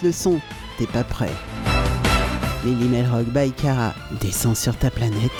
Le 0.00 0.12
son, 0.12 0.38
t'es 0.78 0.86
pas 0.86 1.02
prêt. 1.02 1.32
Lily 2.64 3.02
Rock 3.02 3.26
by 3.34 3.50
Cara 3.50 3.94
descend 4.20 4.56
sur 4.56 4.76
ta 4.76 4.90
planète. 4.90 5.32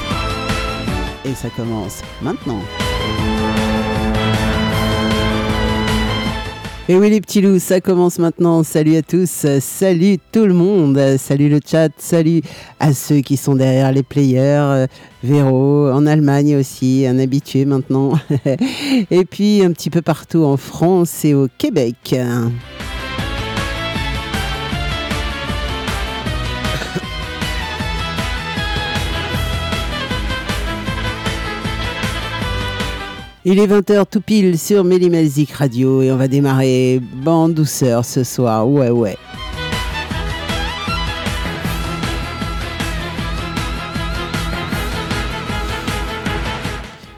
Et 1.25 1.33
ça 1.35 1.49
commence 1.51 2.03
maintenant. 2.23 2.61
Et 6.89 6.97
oui 6.97 7.09
les 7.09 7.21
petits 7.21 7.41
loups, 7.41 7.61
ça 7.61 7.81
commence 7.81 8.19
maintenant. 8.19 8.65
Salut 8.65 8.97
à 8.97 9.03
tous, 9.03 9.47
salut 9.61 10.19
tout 10.33 10.47
le 10.47 10.55
monde, 10.55 10.99
salut 11.19 11.49
le 11.49 11.61
chat, 11.65 11.91
salut 11.97 12.43
à 12.81 12.93
ceux 12.95 13.21
qui 13.21 13.37
sont 13.37 13.55
derrière 13.55 13.93
les 13.93 14.03
players. 14.03 14.87
Véro, 15.23 15.89
en 15.89 16.05
Allemagne 16.05 16.57
aussi, 16.57 17.07
un 17.07 17.21
habitué 17.21 17.65
maintenant. 17.65 18.19
et 19.11 19.25
puis 19.25 19.63
un 19.63 19.71
petit 19.71 19.91
peu 19.91 20.03
partout 20.03 20.43
en 20.43 20.57
France 20.57 21.25
et 21.25 21.35
au 21.35 21.47
Québec. 21.59 22.17
Il 33.51 33.59
est 33.61 33.67
20h 33.67 34.05
tout 34.11 34.21
pile 34.21 34.59
sur 34.59 34.85
Mélimelzik 34.85 35.53
Radio 35.53 36.03
et 36.03 36.13
on 36.13 36.19
va 36.19 36.29
démarrer 36.29 37.01
en 37.25 37.49
douceur 37.49 38.05
ce 38.05 38.23
soir. 38.23 38.69
Ouais, 38.69 38.91
ouais. 38.91 39.17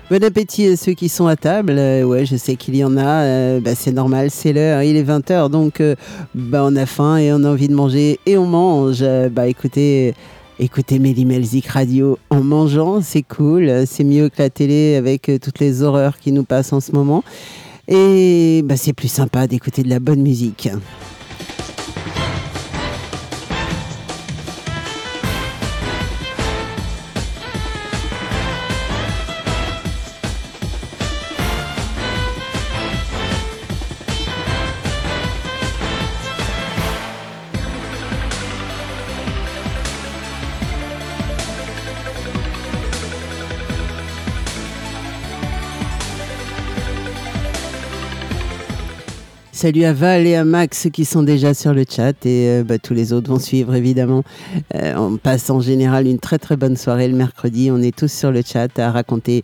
Bon 0.08 0.22
appétit 0.22 0.68
à 0.68 0.76
ceux 0.76 0.92
qui 0.92 1.08
sont 1.08 1.26
à 1.26 1.34
table. 1.34 1.74
Euh, 1.76 2.04
ouais, 2.04 2.24
je 2.24 2.36
sais 2.36 2.54
qu'il 2.54 2.76
y 2.76 2.84
en 2.84 2.96
a. 2.96 3.24
Euh, 3.24 3.60
bah, 3.60 3.74
c'est 3.74 3.90
normal, 3.90 4.30
c'est 4.30 4.52
l'heure. 4.52 4.84
Il 4.84 4.96
est 4.96 5.02
20h, 5.02 5.50
donc 5.50 5.80
euh, 5.80 5.96
bah, 6.36 6.62
on 6.64 6.76
a 6.76 6.86
faim 6.86 7.16
et 7.16 7.32
on 7.32 7.42
a 7.42 7.48
envie 7.48 7.68
de 7.68 7.74
manger 7.74 8.20
et 8.24 8.38
on 8.38 8.46
mange. 8.46 9.04
bah 9.32 9.48
écoutez, 9.48 10.14
Écoutez 10.62 10.98
Mélimelzik 10.98 11.68
Radio 11.68 12.18
en 12.28 12.42
mangeant, 12.42 13.00
c'est 13.00 13.22
cool, 13.22 13.86
c'est 13.86 14.04
mieux 14.04 14.28
que 14.28 14.42
la 14.42 14.50
télé 14.50 14.94
avec 14.94 15.30
euh, 15.30 15.38
toutes 15.38 15.58
les 15.58 15.82
horreurs 15.82 16.18
qui 16.18 16.32
nous 16.32 16.44
passent 16.44 16.74
en 16.74 16.80
ce 16.80 16.92
moment. 16.92 17.24
Et 17.88 18.60
bah, 18.66 18.76
c'est 18.76 18.92
plus 18.92 19.08
sympa 19.08 19.46
d'écouter 19.46 19.82
de 19.82 19.88
la 19.88 20.00
bonne 20.00 20.20
musique. 20.20 20.68
Salut 49.60 49.84
à 49.84 49.92
Val 49.92 50.26
et 50.26 50.36
à 50.36 50.44
Max 50.46 50.88
qui 50.90 51.04
sont 51.04 51.22
déjà 51.22 51.52
sur 51.52 51.74
le 51.74 51.84
chat 51.86 52.24
et 52.24 52.48
euh, 52.48 52.64
bah, 52.64 52.78
tous 52.78 52.94
les 52.94 53.12
autres 53.12 53.28
vont 53.28 53.38
suivre 53.38 53.74
évidemment. 53.74 54.24
Euh, 54.74 54.94
on 54.96 55.18
passe 55.18 55.50
en 55.50 55.60
général 55.60 56.06
une 56.06 56.18
très 56.18 56.38
très 56.38 56.56
bonne 56.56 56.78
soirée 56.78 57.06
le 57.08 57.14
mercredi. 57.14 57.70
On 57.70 57.82
est 57.82 57.94
tous 57.94 58.10
sur 58.10 58.32
le 58.32 58.40
chat 58.40 58.78
à 58.78 58.90
raconter 58.90 59.42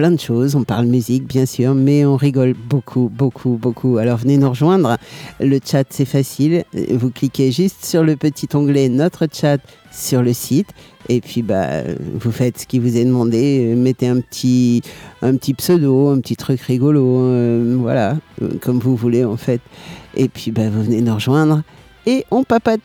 plein 0.00 0.12
de 0.12 0.18
choses. 0.18 0.56
On 0.56 0.64
parle 0.64 0.86
musique, 0.86 1.26
bien 1.26 1.44
sûr, 1.44 1.74
mais 1.74 2.06
on 2.06 2.16
rigole 2.16 2.54
beaucoup, 2.54 3.10
beaucoup, 3.14 3.58
beaucoup. 3.60 3.98
Alors 3.98 4.16
venez 4.16 4.38
nous 4.38 4.48
rejoindre. 4.48 4.96
Le 5.40 5.58
chat, 5.62 5.84
c'est 5.90 6.06
facile. 6.06 6.64
Vous 6.72 7.10
cliquez 7.10 7.52
juste 7.52 7.84
sur 7.84 8.02
le 8.02 8.16
petit 8.16 8.48
onglet 8.54 8.88
Notre 8.88 9.26
chat 9.30 9.58
sur 9.92 10.22
le 10.22 10.32
site. 10.32 10.68
Et 11.10 11.20
puis, 11.20 11.42
bah, 11.42 11.82
vous 12.14 12.32
faites 12.32 12.60
ce 12.60 12.66
qui 12.66 12.78
vous 12.78 12.96
est 12.96 13.04
demandé. 13.04 13.74
Mettez 13.76 14.08
un 14.08 14.22
petit, 14.22 14.80
un 15.20 15.36
petit 15.36 15.52
pseudo, 15.52 16.08
un 16.08 16.20
petit 16.20 16.36
truc 16.36 16.62
rigolo. 16.62 17.18
Euh, 17.18 17.76
voilà, 17.78 18.16
comme 18.62 18.78
vous 18.78 18.96
voulez, 18.96 19.26
en 19.26 19.36
fait. 19.36 19.60
Et 20.16 20.28
puis, 20.28 20.50
bah, 20.50 20.70
vous 20.70 20.82
venez 20.82 21.02
nous 21.02 21.14
rejoindre. 21.14 21.60
Et 22.06 22.24
on 22.30 22.42
papote. 22.42 22.80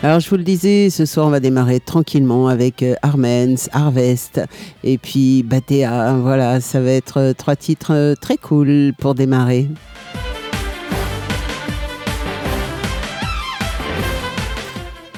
Alors 0.00 0.20
je 0.20 0.30
vous 0.30 0.36
le 0.36 0.44
disais, 0.44 0.90
ce 0.90 1.04
soir 1.04 1.26
on 1.26 1.30
va 1.30 1.40
démarrer 1.40 1.80
tranquillement 1.80 2.46
avec 2.46 2.84
euh, 2.84 2.94
Armens, 3.02 3.68
Harvest 3.72 4.40
et 4.84 4.96
puis 4.96 5.42
Batea. 5.42 6.18
Voilà, 6.18 6.60
ça 6.60 6.80
va 6.80 6.92
être 6.92 7.16
euh, 7.18 7.32
trois 7.32 7.56
titres 7.56 7.92
euh, 7.92 8.14
très 8.14 8.36
cool 8.36 8.92
pour 8.96 9.16
démarrer. 9.16 9.66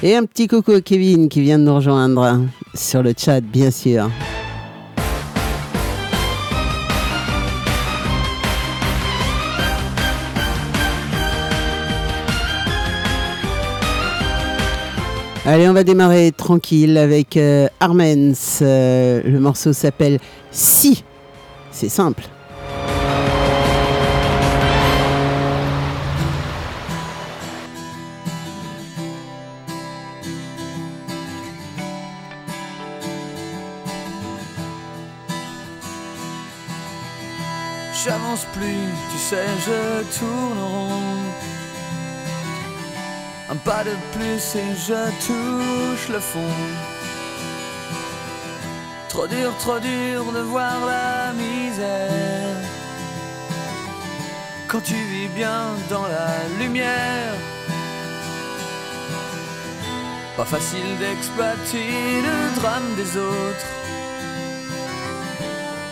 Et 0.01 0.15
un 0.15 0.25
petit 0.25 0.47
coucou 0.47 0.71
à 0.71 0.81
Kevin 0.81 1.29
qui 1.29 1.41
vient 1.41 1.59
de 1.59 1.65
nous 1.65 1.75
rejoindre 1.75 2.39
sur 2.73 3.03
le 3.03 3.13
chat 3.15 3.39
bien 3.39 3.69
sûr. 3.69 4.09
Allez, 15.43 15.67
on 15.67 15.73
va 15.73 15.83
démarrer 15.83 16.31
tranquille 16.31 16.99
avec 16.99 17.35
euh, 17.35 17.67
Armens. 17.79 18.59
Euh, 18.61 19.23
le 19.25 19.39
morceau 19.39 19.73
s'appelle 19.73 20.19
Si. 20.51 21.03
C'est 21.71 21.89
simple. 21.89 22.25
J'avance 38.05 38.45
plus, 38.53 38.75
tu 39.11 39.17
sais, 39.17 39.37
je 39.65 40.19
tourne. 40.19 41.30
Un 43.51 43.57
pas 43.57 43.83
de 43.83 43.91
plus 44.13 44.55
et 44.55 44.75
je 44.87 45.01
touche 45.27 46.07
le 46.07 46.21
fond. 46.21 46.55
Trop 49.09 49.27
dur, 49.27 49.51
trop 49.59 49.77
dur 49.79 50.31
de 50.31 50.39
voir 50.39 50.85
la 50.85 51.33
misère. 51.33 52.55
Quand 54.69 54.79
tu 54.79 54.93
vis 54.93 55.27
bien 55.35 55.63
dans 55.89 56.07
la 56.07 56.31
lumière. 56.61 57.33
Pas 60.37 60.45
facile 60.45 60.97
d'exploiter 61.01 62.21
le 62.27 62.55
drame 62.57 62.95
des 62.95 63.17
autres. 63.17 63.69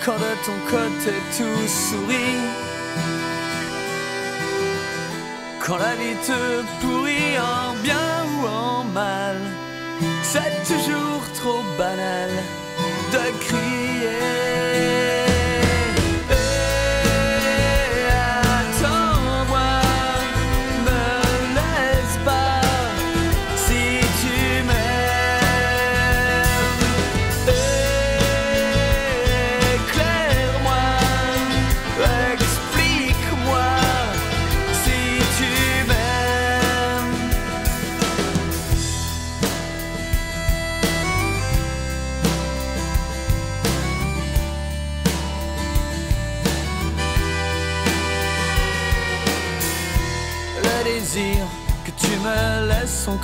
Quand 0.05 0.17
de 0.17 0.33
ton 0.45 0.59
côté 0.71 1.13
tout 1.35 1.67
sourit. 1.67 2.39
Quand 5.59 5.77
la 5.77 5.93
vie 5.95 6.15
te 6.25 6.63
pourrit 6.81 7.18
en 7.39 7.73
bien 7.83 8.25
ou 8.35 8.47
en 8.47 8.83
mal, 8.83 9.37
c'est 10.23 10.63
toujours 10.71 11.23
trop 11.35 11.63
banal 11.77 12.29
de 13.13 13.45
crier. 13.45 13.88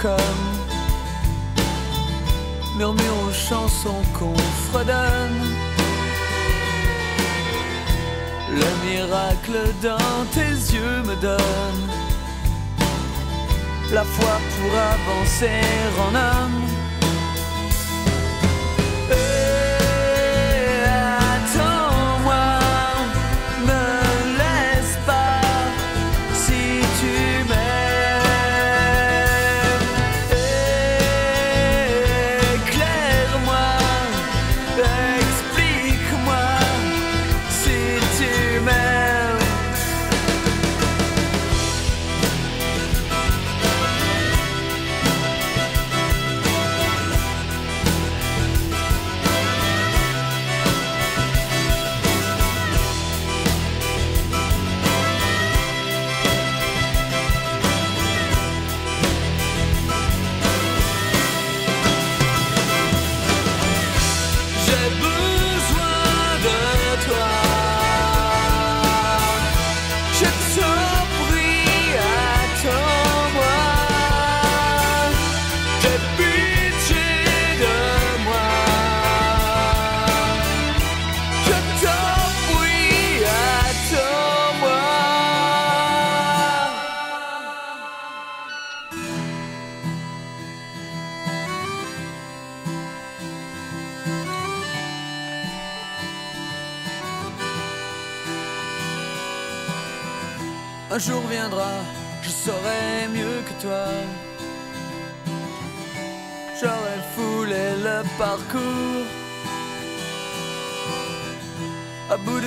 Comme 0.05 0.45
murmure 2.77 3.19
aux 3.27 3.33
chansons 3.33 4.03
qu'on 4.13 4.37
fredonne. 4.69 5.41
Le 8.61 8.69
miracle 8.85 9.59
dans 9.81 10.25
tes 10.35 10.55
yeux 10.75 10.97
me 11.09 11.15
donne 11.15 11.83
la 13.91 14.03
foi 14.03 14.35
pour 14.55 14.71
avancer 14.95 15.61
en 16.05 16.13
homme. 16.13 16.74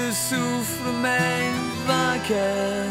le 0.08 0.14
souffle 0.14 0.90
même 1.02 1.60
vainqueur. 1.86 2.86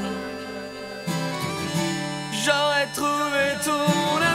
J'aurais 2.44 2.88
trouvé 2.94 3.46
ton 3.66 4.27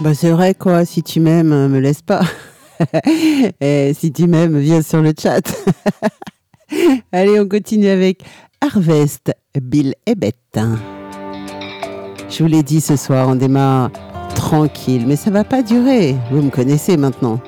Bah 0.00 0.14
c'est 0.14 0.30
vrai 0.30 0.54
quoi, 0.54 0.86
si 0.86 1.02
tu 1.02 1.20
m'aimes, 1.20 1.68
me 1.68 1.78
laisse 1.78 2.00
pas. 2.00 2.22
Et 3.60 3.92
si 3.92 4.10
tu 4.12 4.26
m'aimes, 4.26 4.58
viens 4.58 4.80
sur 4.80 5.02
le 5.02 5.12
chat. 5.18 5.42
Allez, 7.12 7.38
on 7.38 7.46
continue 7.46 7.88
avec 7.88 8.22
Harvest, 8.62 9.32
Bill 9.60 9.94
et 10.06 10.14
Bette. 10.14 10.58
Je 12.30 12.42
vous 12.42 12.48
l'ai 12.48 12.62
dit 12.62 12.80
ce 12.80 12.96
soir, 12.96 13.28
on 13.28 13.34
démarre 13.34 13.90
tranquille, 14.34 15.04
mais 15.06 15.16
ça 15.16 15.30
va 15.30 15.44
pas 15.44 15.62
durer. 15.62 16.16
Vous 16.30 16.40
me 16.40 16.50
connaissez 16.50 16.96
maintenant. 16.96 17.38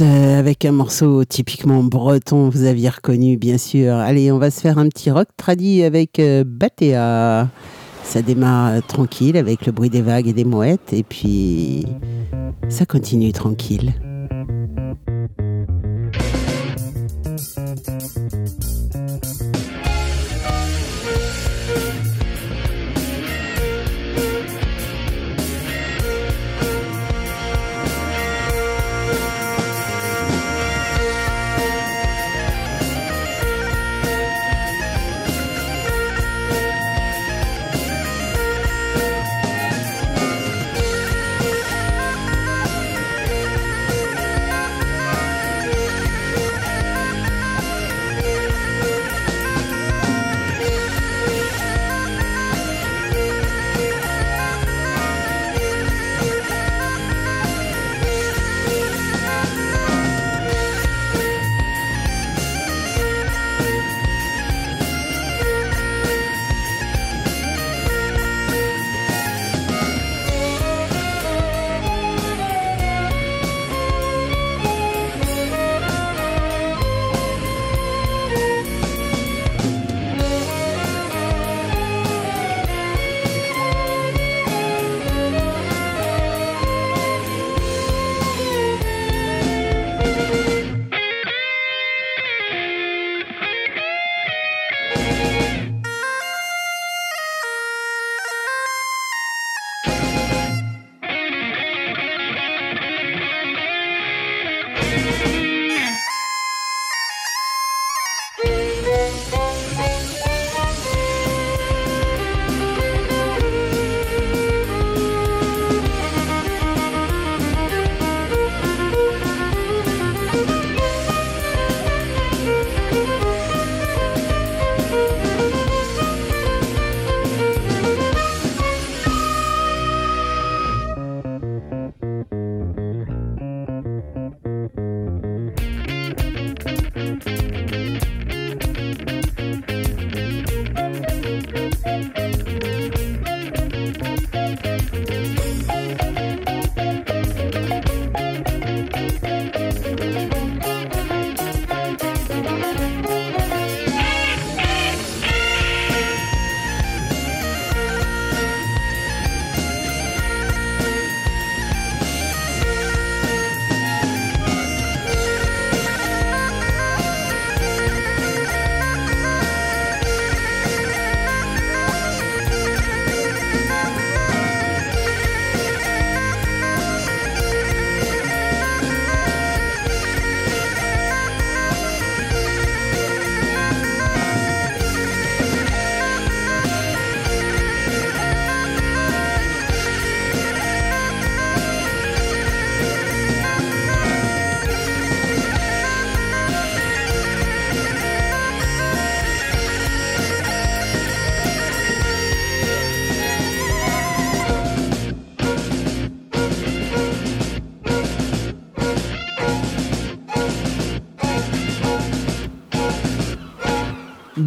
Euh, 0.00 0.38
avec 0.38 0.64
un 0.64 0.72
morceau 0.72 1.24
typiquement 1.24 1.82
breton, 1.82 2.48
vous 2.48 2.64
aviez 2.64 2.88
reconnu 2.88 3.36
bien 3.36 3.58
sûr. 3.58 3.94
Allez, 3.94 4.32
on 4.32 4.38
va 4.38 4.50
se 4.50 4.60
faire 4.60 4.78
un 4.78 4.88
petit 4.88 5.10
rock 5.10 5.28
tradit 5.36 5.82
avec 5.82 6.18
euh, 6.18 6.44
Batea. 6.46 7.48
Ça 8.02 8.22
démarre 8.22 8.72
euh, 8.72 8.80
tranquille 8.80 9.36
avec 9.36 9.66
le 9.66 9.72
bruit 9.72 9.90
des 9.90 10.00
vagues 10.00 10.28
et 10.28 10.32
des 10.32 10.44
mouettes 10.44 10.92
et 10.92 11.02
puis 11.02 11.84
ça 12.68 12.86
continue 12.86 13.32
tranquille. 13.32 13.92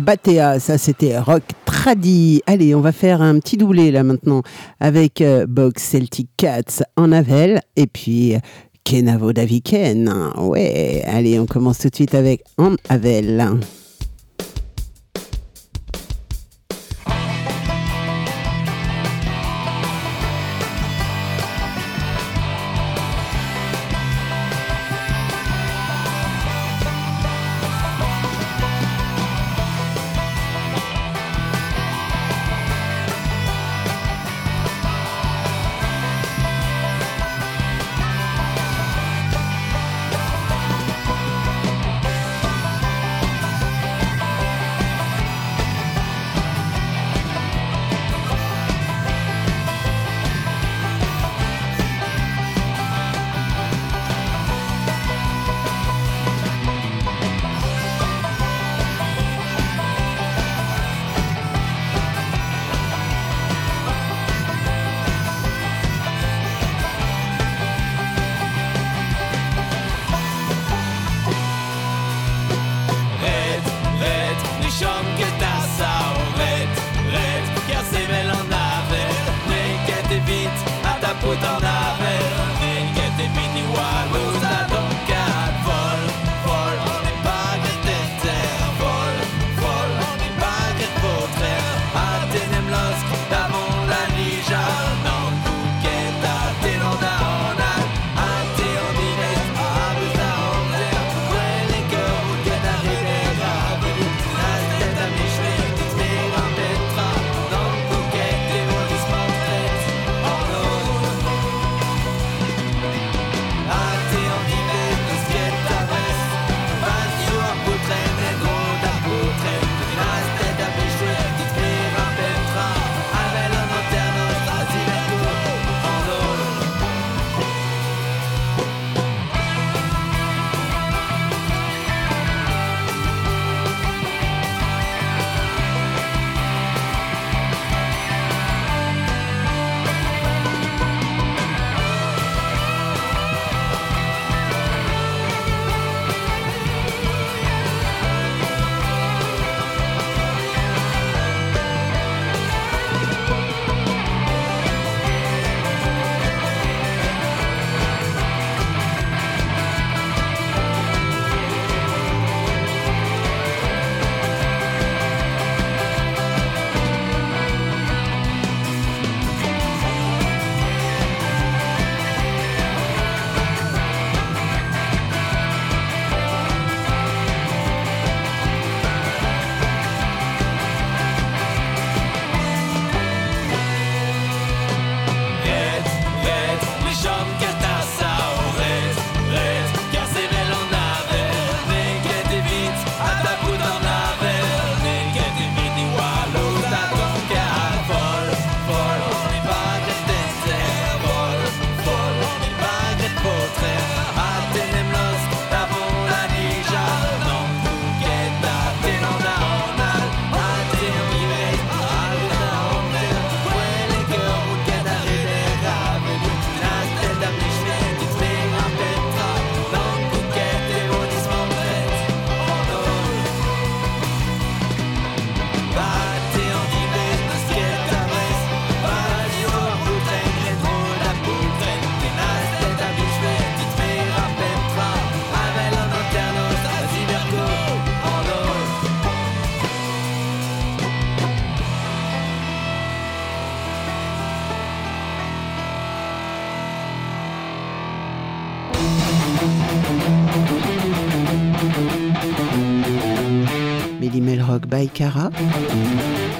Batea, 0.09 0.59
ça 0.59 0.79
c'était 0.79 1.19
rock 1.19 1.43
tradi. 1.65 2.41
Allez, 2.47 2.73
on 2.73 2.81
va 2.81 2.91
faire 2.91 3.21
un 3.21 3.37
petit 3.37 3.57
doublé 3.57 3.91
là 3.91 4.01
maintenant 4.01 4.41
avec 4.79 5.21
euh, 5.21 5.45
Box 5.45 5.83
Celtic 5.83 6.29
Cats 6.35 6.83
en 6.97 7.11
Avel 7.11 7.61
et 7.75 7.85
puis 7.85 8.33
Kenavo 8.83 9.33
Daviken. 9.33 10.11
Ouais, 10.39 11.03
allez, 11.05 11.39
on 11.39 11.45
commence 11.45 11.77
tout 11.77 11.89
de 11.89 11.95
suite 11.95 12.15
avec 12.15 12.41
En 12.57 12.73
Avel. 12.89 13.59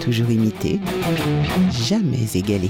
Toujours 0.01 0.29
imité, 0.31 0.81
jamais 1.71 2.25
égalé. 2.35 2.69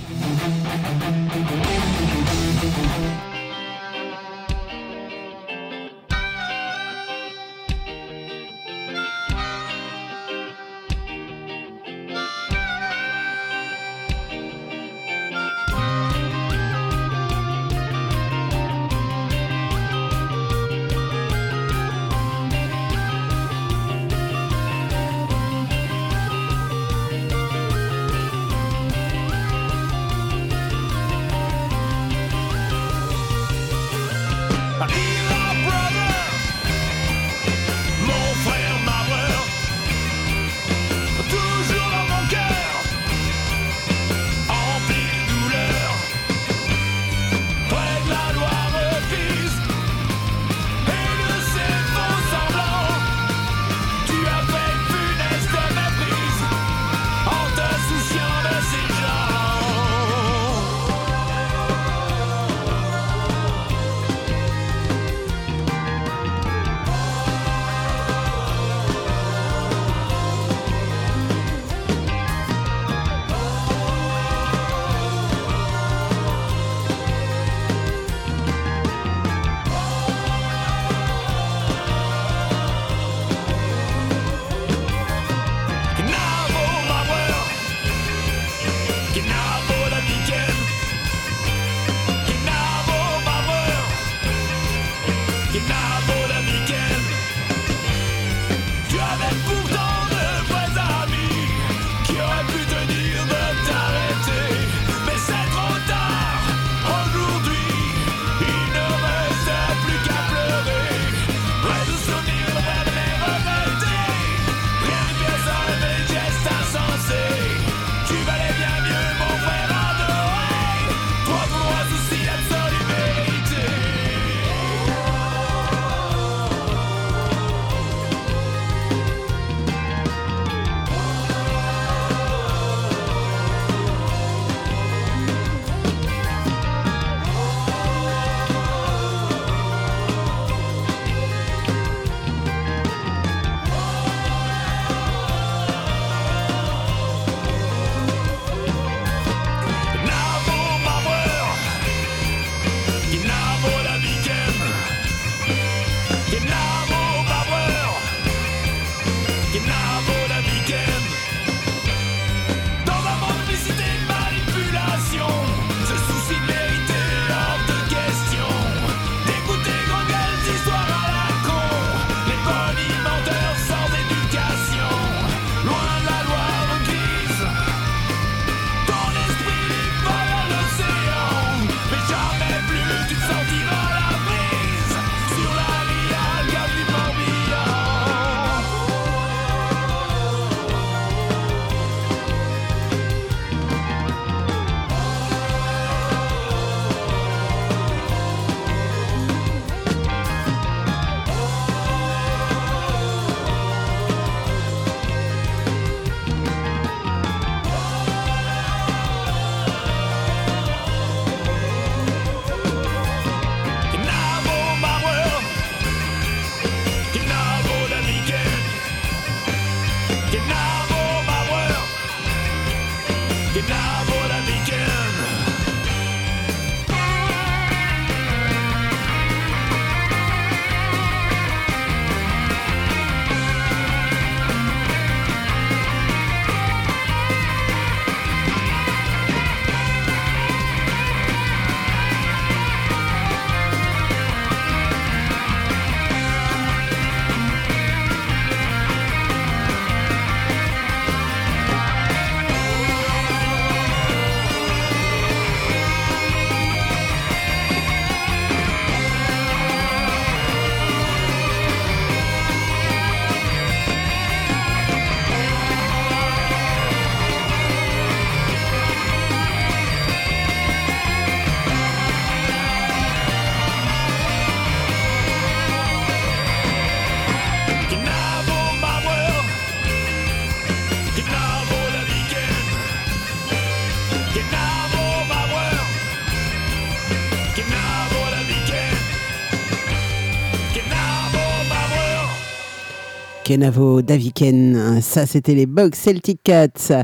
Kenavo, 293.49 294.03
Daviken. 294.03 294.75
Hein, 294.75 295.01
ça, 295.01 295.25
c'était 295.25 295.55
les 295.55 295.65
Bugs 295.65 295.95
Celtic 295.95 296.43
Cats. 296.43 297.03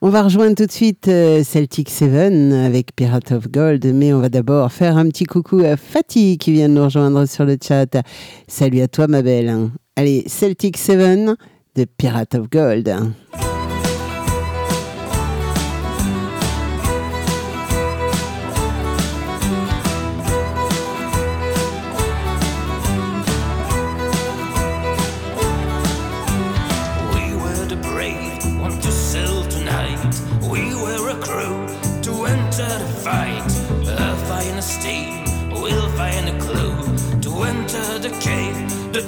On 0.00 0.08
va 0.08 0.22
rejoindre 0.22 0.54
tout 0.54 0.64
de 0.64 0.72
suite 0.72 1.06
euh, 1.08 1.44
Celtic 1.44 1.90
Seven 1.90 2.50
avec 2.50 2.96
Pirate 2.96 3.30
of 3.32 3.50
Gold, 3.50 3.84
mais 3.92 4.14
on 4.14 4.20
va 4.20 4.30
d'abord 4.30 4.72
faire 4.72 4.96
un 4.96 5.06
petit 5.08 5.24
coucou 5.24 5.58
à 5.58 5.76
Fatih 5.76 6.38
qui 6.38 6.52
vient 6.52 6.70
de 6.70 6.74
nous 6.76 6.84
rejoindre 6.84 7.26
sur 7.26 7.44
le 7.44 7.58
chat. 7.62 8.02
Salut 8.48 8.80
à 8.80 8.88
toi, 8.88 9.06
ma 9.06 9.20
belle. 9.20 9.54
Allez, 9.94 10.24
Celtic 10.28 10.78
Seven 10.78 11.36
de 11.76 11.84
Pirate 11.84 12.36
of 12.36 12.48
Gold. 12.48 12.90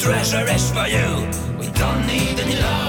treasure 0.04 0.46
is 0.50 0.70
for 0.70 0.86
you. 0.86 1.26
We 1.58 1.68
don't 1.70 2.06
need 2.06 2.38
any 2.38 2.60
love. 2.60 2.83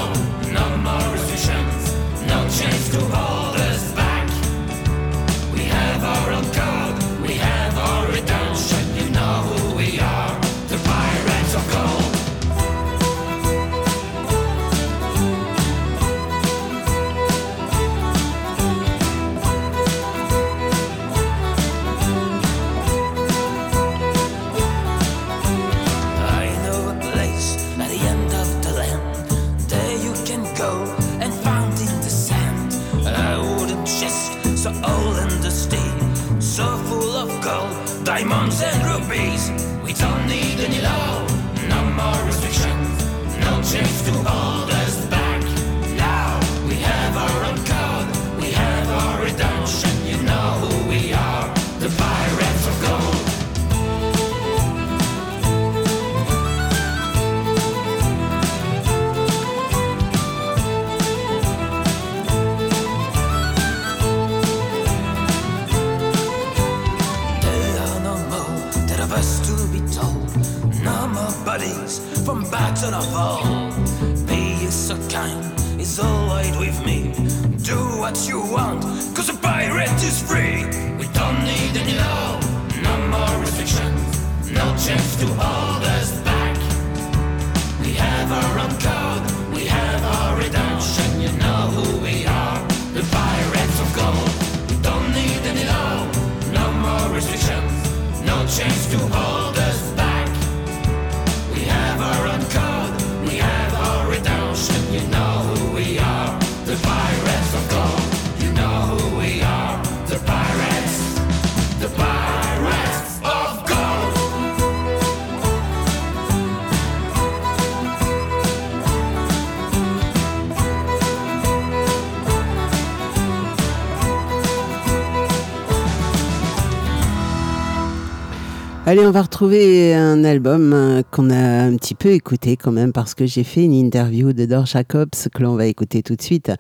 On 128.98 129.12
va 129.12 129.24
retrouver 129.24 129.94
un 129.94 130.24
album 130.24 130.72
euh, 130.74 131.02
qu'on 131.12 131.30
a 131.30 131.36
un 131.36 131.76
petit 131.76 131.96
peu 131.96 132.12
écouté 132.12 132.56
quand 132.56 132.72
même 132.72 132.94
parce 132.94 133.14
que 133.14 133.26
j'ai 133.26 133.44
fait 133.44 133.64
une 133.64 133.74
interview 133.74 134.32
de 134.32 134.46
Dor 134.46 134.66
Jacobs 134.66 135.10
que 135.34 135.44
l'on 135.44 135.56
va 135.56 135.66
écouter 135.66 136.02
tout 136.02 136.16
de 136.16 136.22
suite 136.22 136.52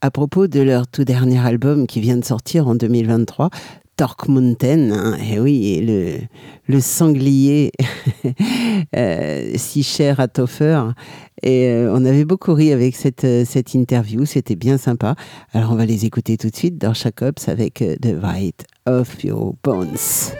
à 0.00 0.10
propos 0.10 0.46
de 0.46 0.60
leur 0.60 0.88
tout 0.88 1.04
dernier 1.04 1.38
album 1.38 1.86
qui 1.86 2.00
vient 2.00 2.16
de 2.16 2.24
sortir 2.24 2.68
en 2.68 2.74
2023. 2.74 3.50
Torque 3.96 4.28
Mountain, 4.28 4.90
hein, 4.90 5.16
et 5.30 5.38
oui, 5.38 5.84
le, 5.86 6.16
le 6.66 6.80
sanglier 6.80 7.70
euh, 8.96 9.52
si 9.56 9.82
cher 9.82 10.20
à 10.20 10.26
Toffer. 10.26 10.82
Et 11.42 11.68
euh, 11.68 11.92
on 11.94 12.04
avait 12.04 12.24
beaucoup 12.24 12.54
ri 12.54 12.72
avec 12.72 12.96
cette, 12.96 13.26
cette 13.44 13.74
interview, 13.74 14.24
c'était 14.24 14.56
bien 14.56 14.78
sympa. 14.78 15.16
Alors 15.52 15.72
on 15.72 15.76
va 15.76 15.86
les 15.86 16.06
écouter 16.06 16.38
tout 16.38 16.48
de 16.48 16.56
suite, 16.56 16.78
Dor 16.78 16.94
Jacobs 16.94 17.38
avec 17.46 17.84
The 18.00 18.16
White 18.22 18.64
of 18.86 19.22
Your 19.22 19.54
Bones. 19.62 20.32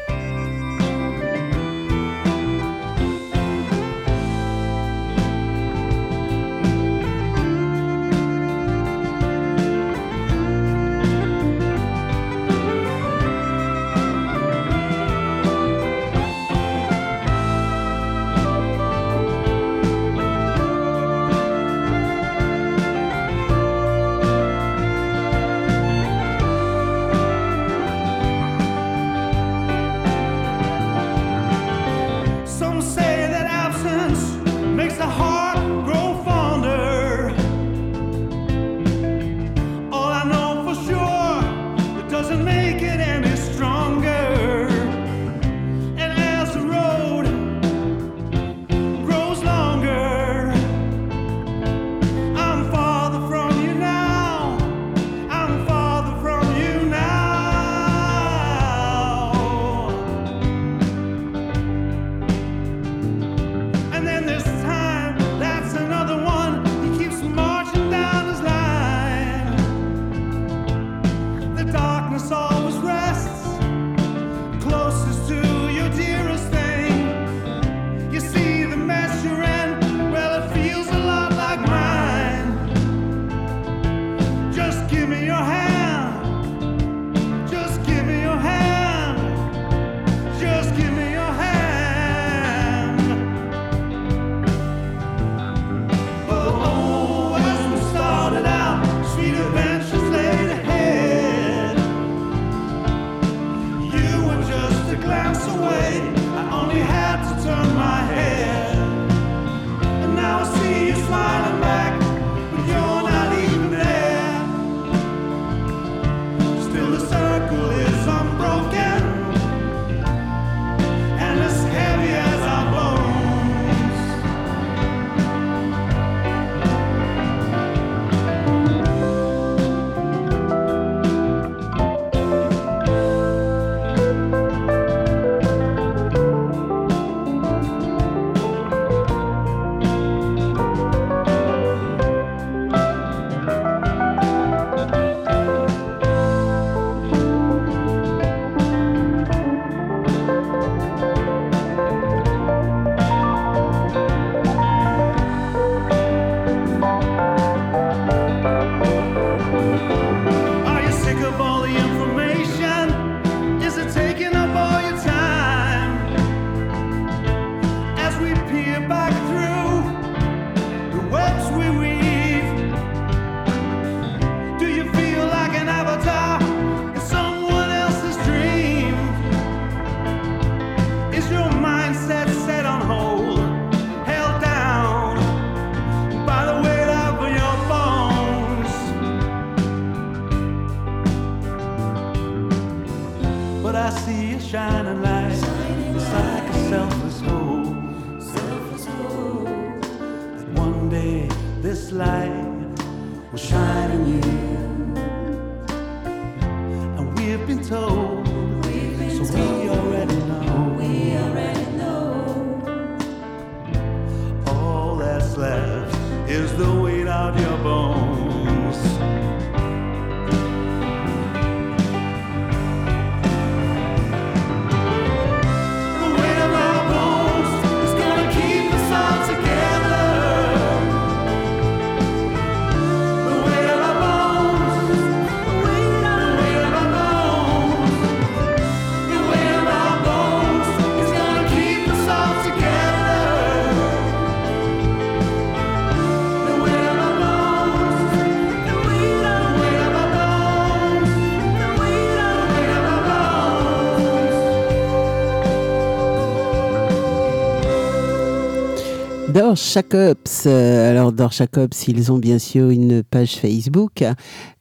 Dor 259.54 259.62
Jacobs. 259.62 260.46
Euh, 260.46 260.90
alors, 260.90 261.12
Dor 261.12 261.30
Jacobs, 261.30 261.74
ils 261.86 262.10
ont 262.10 262.18
bien 262.18 262.40
sûr 262.40 262.70
une 262.70 263.04
page 263.04 263.36
Facebook. 263.36 264.02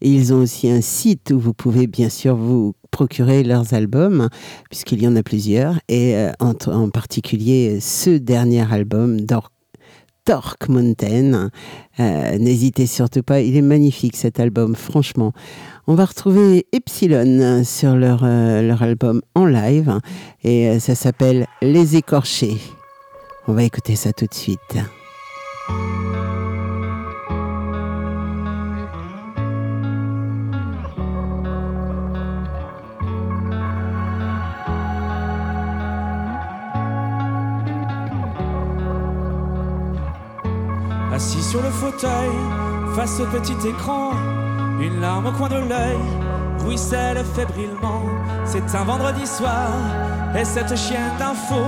Ils 0.02 0.32
ont 0.36 0.42
aussi 0.44 0.70
un 0.70 0.82
site 0.82 1.32
où 1.34 1.40
vous 1.40 1.56
pouvez 1.56 1.88
bien 1.88 2.10
sûr 2.10 2.36
vous 2.36 2.74
procurer 2.92 3.42
leurs 3.42 3.74
albums, 3.74 4.30
puisqu'il 4.70 5.02
y 5.02 5.08
en 5.08 5.16
a 5.16 5.24
plusieurs, 5.24 5.80
et 5.90 6.16
euh, 6.16 6.32
en, 6.40 6.90
particulier 6.90 7.80
ce 7.80 8.12
dernier 8.12 8.72
album 8.72 9.22
d'Or 9.22 9.50
Torque 10.26 10.70
Mountain. 10.70 11.50
Euh, 12.00 12.38
N'hésitez 12.38 12.86
surtout 12.86 13.24
pas, 13.24 13.42
il 13.42 13.58
est 13.58 13.64
magnifique 13.64 14.16
cet 14.16 14.40
album, 14.40 14.76
franchement. 14.76 15.34
On 15.88 15.96
va 15.96 16.06
retrouver 16.06 16.68
Epsilon 16.72 17.64
sur 17.64 17.96
leur, 17.96 18.24
leur 18.24 18.84
album 18.84 19.24
en 19.34 19.48
live 19.48 19.98
et 20.44 20.80
ça 20.80 20.94
s'appelle 20.94 21.48
Les 21.64 21.96
Écorchés. 21.96 22.58
On 23.46 23.54
va 23.54 23.64
écouter 23.64 23.98
ça 23.98 24.14
tout 24.14 24.26
de 24.26 24.34
suite. 24.34 24.78
Assis 41.12 41.44
sur 41.44 41.62
le 41.62 41.70
fauteuil, 41.70 42.10
face 42.96 43.20
au 43.20 43.26
petit 43.26 43.68
écran, 43.68 44.12
une 44.80 45.02
larme 45.02 45.28
au 45.28 45.32
coin 45.34 45.50
de 45.50 45.56
l'œil 45.56 45.98
ruisselle 46.60 47.24
fébrilement. 47.36 48.04
C'est 48.46 48.74
un 48.74 48.84
vendredi 48.84 49.28
soir, 49.28 49.70
et 50.36 50.46
cette 50.46 50.76
chienne 50.76 51.12
d'info 51.20 51.62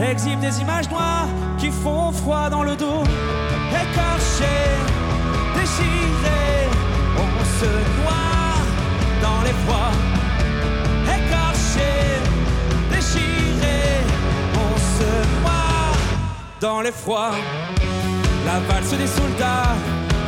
exhibe 0.00 0.40
des 0.40 0.60
images 0.60 0.88
noires 0.90 1.28
qui 1.58 1.70
font 1.70 2.12
froid 2.12 2.48
dans 2.48 2.62
le 2.62 2.76
dos. 2.76 3.02
Écorché, 3.70 4.56
déchiré, 5.54 6.68
on 7.16 7.44
se 7.58 7.70
noie 7.98 8.54
dans 9.20 9.42
les 9.42 9.54
froids. 9.64 9.92
Écorché, 11.16 11.92
déchiré, 12.90 13.80
on 14.54 14.76
se 14.96 15.40
noie 15.40 15.96
dans 16.60 16.80
les 16.82 16.92
froids. 16.92 17.32
La 18.46 18.60
valse 18.60 18.90
des 18.90 19.06
soldats, 19.06 19.74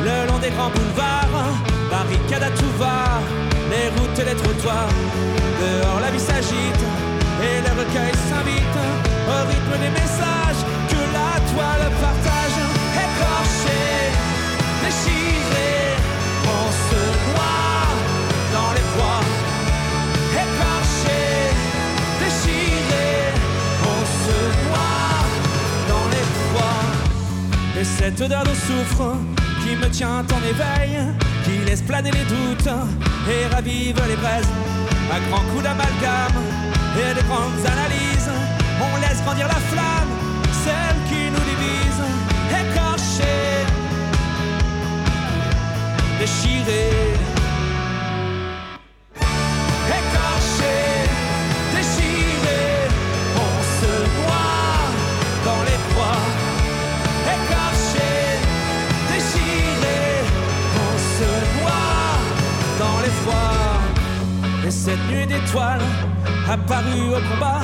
le 0.03 0.27
long 0.27 0.39
des 0.39 0.49
grands 0.49 0.71
boulevards, 0.71 1.53
barricade 1.89 2.43
à 2.43 2.49
tout 2.49 2.73
va, 2.77 3.21
les 3.69 3.89
routes 3.89 4.19
et 4.19 4.25
les 4.25 4.35
trottoirs. 4.35 4.89
Cette 27.97 28.19
odeur 28.21 28.43
de 28.43 28.49
soufre 28.49 29.15
qui 29.63 29.75
me 29.75 29.89
tient 29.89 30.19
en 30.19 30.41
éveil, 30.49 30.99
qui 31.43 31.65
laisse 31.65 31.81
planer 31.81 32.11
les 32.11 32.25
doutes 32.25 32.73
et 33.29 33.53
ravive 33.53 34.01
les 34.07 34.15
braises. 34.15 34.51
À 35.11 35.19
grands 35.29 35.45
coups 35.51 35.63
d'amalgame 35.63 36.39
et 36.95 37.13
de 37.13 37.25
grandes 37.27 37.65
analyses, 37.65 38.31
on 38.81 39.01
laisse 39.01 39.21
grandir 39.23 39.47
la 39.47 39.61
flamme, 39.71 40.11
celle 40.63 40.97
qui 41.09 41.31
nous 41.31 41.45
divise. 41.51 42.01
Écorché, 42.59 43.65
déchiré. 46.19 47.36
Et 64.65 64.71
cette 64.71 64.99
nuit 65.09 65.25
d'étoiles 65.25 65.81
apparue 66.49 67.09
au 67.09 67.33
combat, 67.33 67.61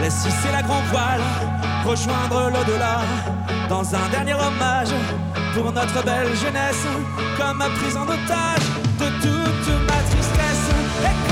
laisse 0.00 0.24
hisser 0.26 0.52
la 0.52 0.62
grand 0.62 0.82
voile, 0.90 1.20
rejoindre 1.84 2.50
l'au-delà, 2.50 3.00
dans 3.68 3.94
un 3.94 4.08
dernier 4.10 4.34
hommage 4.34 4.94
pour 5.54 5.72
notre 5.72 6.04
belle 6.04 6.34
jeunesse, 6.36 6.86
comme 7.36 7.58
prise 7.80 7.96
en 7.96 8.04
otage 8.04 8.66
de 8.98 9.06
toute 9.20 9.86
ma 9.86 10.02
tristesse. 10.10 11.27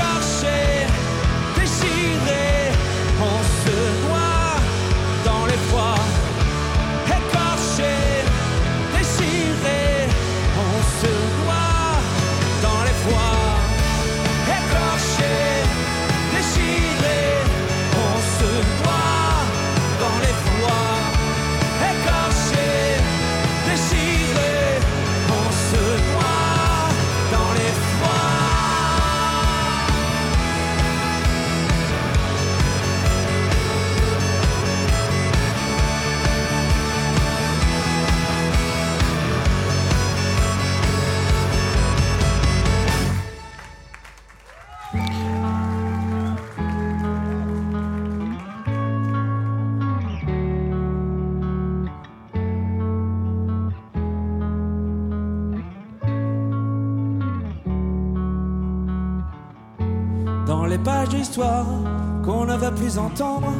Plus 62.77 62.97
entendre, 62.97 63.51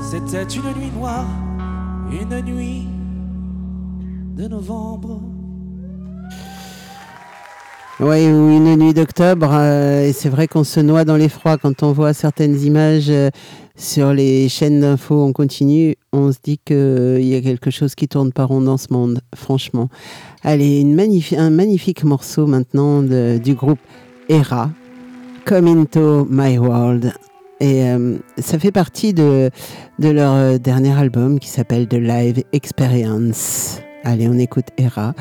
c'était 0.00 0.42
une 0.42 0.78
nuit 0.78 0.90
noire, 0.94 1.26
une 2.10 2.40
nuit 2.42 2.86
de 4.36 4.48
novembre. 4.48 5.22
Oui, 8.00 8.26
ou 8.26 8.50
une 8.50 8.76
nuit 8.76 8.92
d'octobre, 8.92 9.48
euh, 9.52 10.06
et 10.06 10.12
c'est 10.12 10.28
vrai 10.28 10.46
qu'on 10.46 10.64
se 10.64 10.80
noie 10.80 11.04
dans 11.04 11.16
les 11.16 11.30
froids 11.30 11.56
quand 11.56 11.82
on 11.82 11.92
voit 11.92 12.12
certaines 12.12 12.60
images 12.62 13.08
euh, 13.08 13.30
sur 13.76 14.12
les 14.12 14.50
chaînes 14.50 14.80
d'infos 14.80 15.22
en 15.22 15.32
continu. 15.32 15.96
On 16.12 16.30
se 16.30 16.38
dit 16.42 16.60
qu'il 16.62 17.24
y 17.24 17.34
a 17.34 17.40
quelque 17.40 17.70
chose 17.70 17.94
qui 17.94 18.08
tourne 18.08 18.32
pas 18.32 18.44
rond 18.44 18.60
dans 18.60 18.76
ce 18.76 18.88
monde, 18.90 19.20
franchement. 19.34 19.88
Allez, 20.42 20.84
un 21.38 21.50
magnifique 21.50 22.04
morceau 22.04 22.46
maintenant 22.46 23.02
du 23.02 23.54
groupe 23.54 23.80
Era, 24.28 24.70
Come 25.46 25.66
Into 25.68 26.26
My 26.28 26.58
World. 26.58 27.14
Et 27.60 27.84
euh, 27.84 28.18
ça 28.38 28.58
fait 28.58 28.72
partie 28.72 29.14
de, 29.14 29.50
de 29.98 30.08
leur 30.08 30.32
euh, 30.34 30.58
dernier 30.58 30.92
album 30.92 31.38
qui 31.38 31.48
s'appelle 31.48 31.88
The 31.88 31.94
Live 31.94 32.42
Experience. 32.52 33.80
Allez, 34.04 34.28
on 34.28 34.38
écoute 34.38 34.66
Era. 34.76 35.14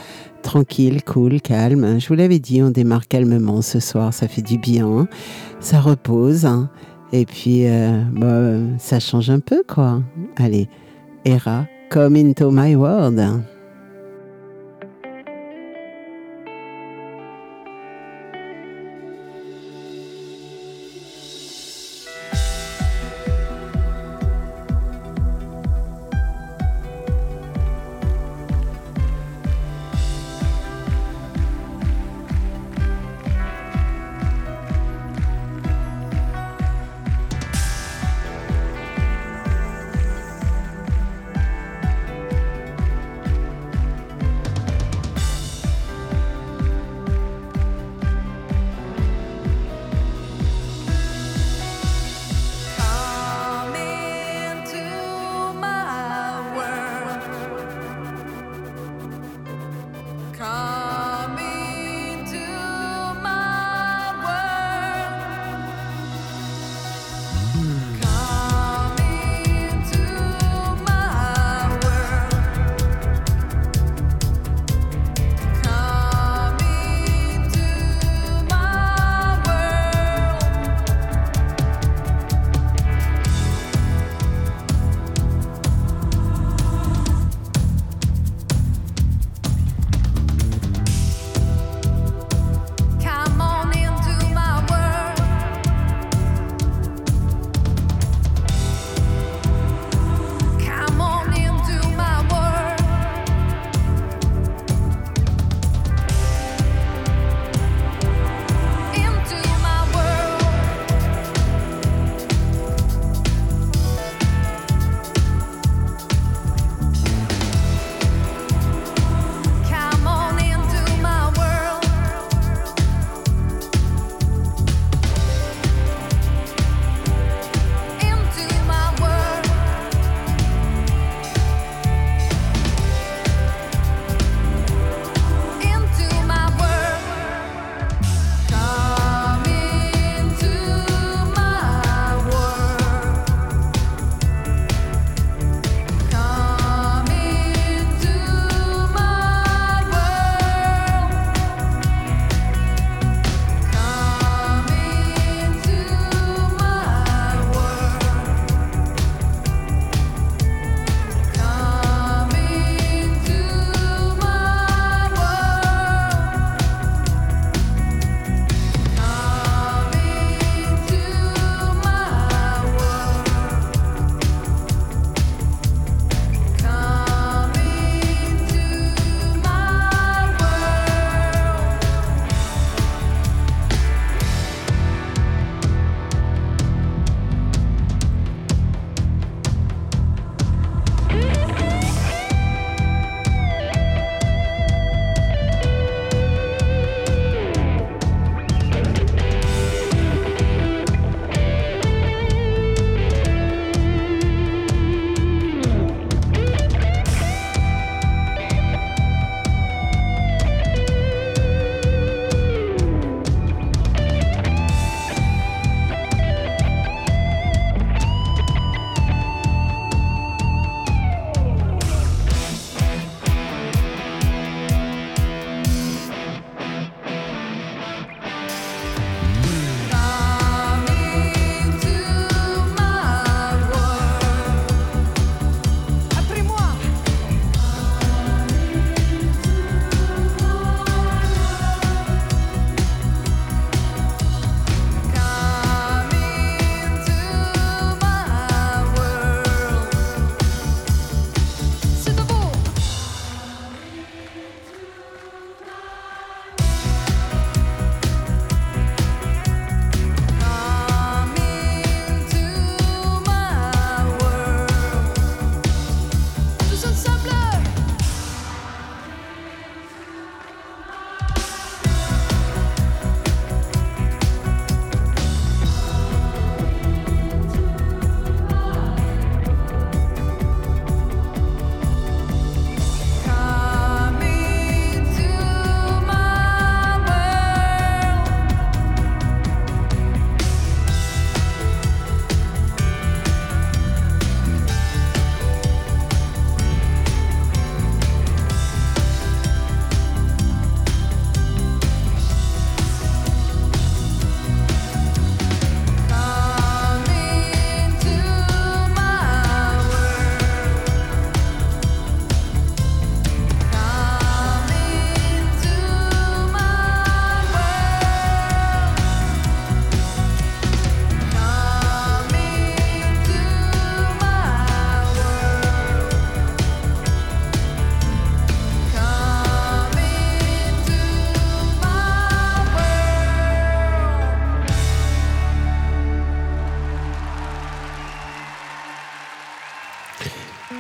Tranquille, 0.43 1.03
cool, 1.03 1.41
calme. 1.41 1.99
Je 1.99 2.07
vous 2.07 2.13
l'avais 2.13 2.39
dit, 2.39 2.61
on 2.61 2.69
démarre 2.69 3.07
calmement 3.07 3.61
ce 3.61 3.79
soir. 3.79 4.13
Ça 4.13 4.27
fait 4.27 4.41
du 4.43 4.57
bien. 4.57 5.07
Ça 5.59 5.79
repose. 5.79 6.45
hein. 6.45 6.69
Et 7.13 7.25
puis, 7.25 7.67
euh, 7.67 8.01
bah, 8.11 8.59
ça 8.77 8.99
change 8.99 9.29
un 9.29 9.39
peu, 9.39 9.63
quoi. 9.67 10.01
Allez, 10.35 10.67
Era, 11.23 11.65
Come 11.89 12.15
Into 12.17 12.51
My 12.51 12.75
World. 12.75 13.19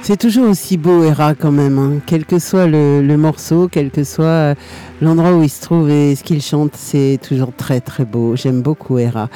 C'est 0.07 0.17
toujours 0.17 0.47
aussi 0.47 0.77
beau, 0.77 1.03
Hera, 1.03 1.33
quand 1.33 1.51
même. 1.51 1.79
hein. 1.79 1.93
Quel 2.05 2.25
que 2.27 2.37
soit 2.37 2.67
le, 2.67 3.01
le 3.01 3.17
morceau, 3.17 3.67
quel 3.67 3.89
que 3.89 4.03
soit 4.03 4.25
euh, 4.25 4.55
l'endroit 5.01 5.33
où 5.33 5.41
il 5.41 5.49
se 5.49 5.63
trouve 5.63 5.89
et 5.89 6.13
ce 6.15 6.23
qu'il 6.23 6.43
chante, 6.43 6.73
c'est 6.75 7.17
toujours 7.27 7.51
très 7.57 7.81
très 7.81 8.05
beau. 8.05 8.35
J'aime 8.35 8.61
beaucoup 8.61 8.99
Hera. 8.99 9.29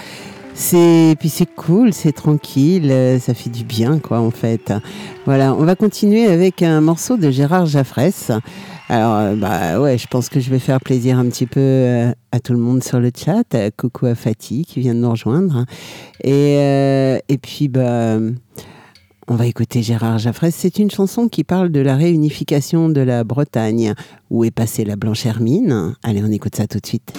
C'est 0.53 1.15
puis 1.19 1.29
c'est 1.29 1.47
cool, 1.55 1.91
c'est 1.91 2.11
tranquille, 2.11 2.91
euh, 2.91 3.17
ça 3.17 3.33
fait 3.33 3.49
du 3.49 3.63
bien 3.63 3.97
quoi 3.97 4.19
en 4.19 4.29
fait. 4.29 4.71
Voilà, 5.25 5.55
on 5.55 5.63
va 5.63 5.73
continuer 5.75 6.27
avec 6.27 6.61
un 6.61 6.81
morceau 6.81 7.17
de 7.17 7.31
Gérard 7.31 7.65
Jaffresse. 7.65 8.31
Alors 8.89 9.15
euh, 9.15 9.35
bah 9.35 9.81
ouais, 9.81 9.97
je 9.97 10.05
pense 10.05 10.29
que 10.29 10.39
je 10.39 10.51
vais 10.51 10.59
faire 10.59 10.81
plaisir 10.81 11.17
un 11.17 11.25
petit 11.29 11.47
peu 11.47 12.11
à 12.31 12.39
tout 12.39 12.53
le 12.53 12.59
monde 12.59 12.83
sur 12.83 12.99
le 12.99 13.09
chat. 13.15 13.71
Coucou 13.75 14.05
à 14.05 14.13
Fatih 14.13 14.65
qui 14.65 14.81
vient 14.81 14.93
de 14.93 14.99
nous 14.99 15.09
rejoindre. 15.09 15.65
Et 16.23 16.57
euh, 16.59 17.17
et 17.27 17.39
puis 17.39 17.69
bah 17.69 18.17
on 19.29 19.35
va 19.35 19.45
écouter 19.45 19.83
Gérard 19.83 20.17
Jaffresse. 20.17 20.55
C'est 20.55 20.79
une 20.79 20.89
chanson 20.89 21.27
qui 21.27 21.43
parle 21.43 21.69
de 21.69 21.79
la 21.79 21.95
réunification 21.95 22.89
de 22.89 23.01
la 23.01 23.23
Bretagne. 23.23 23.93
Où 24.29 24.43
est 24.43 24.51
passée 24.51 24.85
la 24.85 24.95
Blanche 24.95 25.25
Hermine? 25.25 25.95
Allez, 26.03 26.23
on 26.23 26.31
écoute 26.31 26.55
ça 26.55 26.67
tout 26.67 26.79
de 26.79 26.85
suite. 26.85 27.13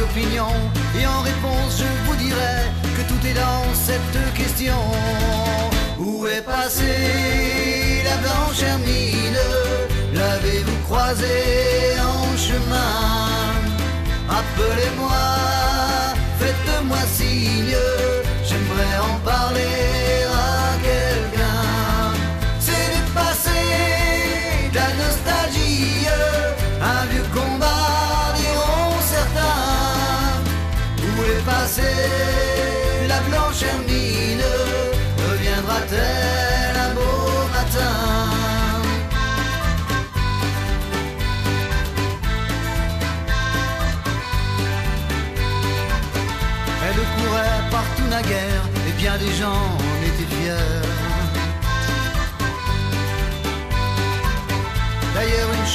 Opinions. 0.00 0.60
Et 0.98 1.06
en 1.06 1.20
réponse 1.22 1.82
je 1.82 1.90
vous 2.06 2.16
dirai 2.16 2.56
que 2.96 3.02
tout 3.08 3.26
est 3.26 3.34
dans 3.34 3.64
cette 3.74 4.34
question. 4.34 4.78
Où 5.98 6.26
est 6.26 6.42
passée 6.42 8.02
la 8.04 8.16
blanche 8.24 8.62
hermine? 8.62 9.44
L'avez-vous 10.14 10.78
croisée 10.84 11.96
en 12.00 12.36
chemin? 12.36 12.94
Appelez-moi, 14.28 15.26
faites-moi 16.38 17.02
signe. 17.16 17.76
J'aimerais 18.46 18.96
en 19.10 19.18
parler 19.24 19.97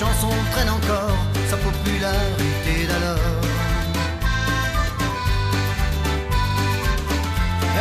chanson 0.03 0.33
traîne 0.51 0.69
encore 0.69 1.17
sa 1.49 1.57
popularité 1.67 2.75
d'alors. 2.89 3.47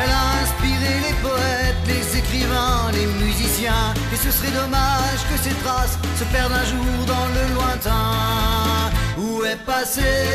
Elle 0.01 0.12
a 0.23 0.25
inspiré 0.43 0.93
les 1.07 1.16
poètes, 1.27 1.83
les 1.93 2.07
écrivains, 2.20 2.83
les 2.99 3.09
musiciens. 3.25 3.89
Et 4.12 4.18
ce 4.25 4.31
serait 4.37 4.55
dommage 4.62 5.23
que 5.31 5.37
ces 5.45 5.55
traces 5.62 5.97
se 6.18 6.25
perdent 6.35 6.59
un 6.62 6.66
jour 6.73 6.95
dans 7.12 7.29
le 7.37 7.45
lointain. 7.57 8.14
Où 9.23 9.45
est 9.45 9.62
passée 9.73 10.29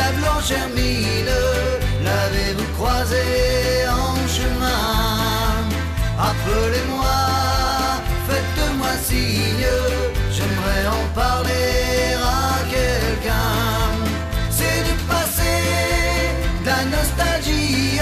la 0.00 0.10
blanche 0.18 0.50
hermine? 0.60 1.36
L'avez-vous 2.06 2.70
croisée 2.76 3.88
en 4.04 4.14
chemin? 4.36 4.86
Appelez-moi, 6.30 7.18
faites-moi 8.28 8.92
signe 9.08 10.01
parler 11.14 12.14
à 12.16 12.64
quelqu'un. 12.74 13.52
C'est 14.50 14.82
du 14.88 14.94
passé, 15.08 15.54
de 16.62 16.66
la 16.66 16.84
nostalgie 16.96 18.00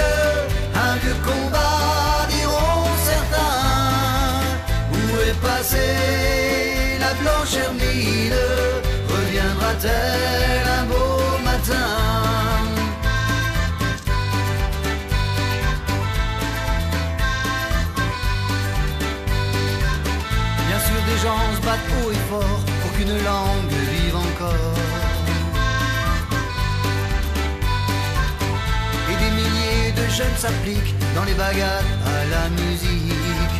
Un 0.75 0.95
vieux 0.97 1.19
combat, 1.23 2.27
diront 2.29 2.87
certains. 3.09 4.41
Où 4.93 5.19
est 5.29 5.39
passée 5.47 6.97
la 6.99 7.13
blanche 7.21 7.55
hermine? 7.55 8.35
Reviendra-t-elle 9.09 10.70
s'appliquent 30.37 30.95
dans 31.15 31.23
les 31.23 31.33
bagarres 31.33 31.91
à 32.05 32.25
la 32.33 32.49
musique. 32.49 33.57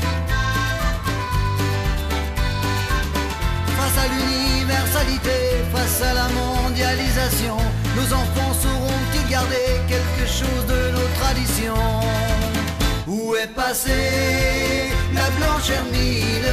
Face 3.78 3.98
à 4.04 4.08
l'universalité, 4.14 5.38
face 5.74 6.02
à 6.10 6.14
la 6.14 6.28
mondialisation, 6.30 7.58
nos 7.96 8.14
enfants 8.14 8.54
sauront-ils 8.62 9.30
garder 9.30 9.68
quelque 9.88 10.28
chose 10.28 10.66
de 10.68 10.92
nos 10.92 11.10
traditions. 11.20 12.02
Où 13.08 13.36
est 13.36 13.54
passée 13.54 14.92
la 15.14 15.30
blanche 15.38 15.70
hermine? 15.70 16.52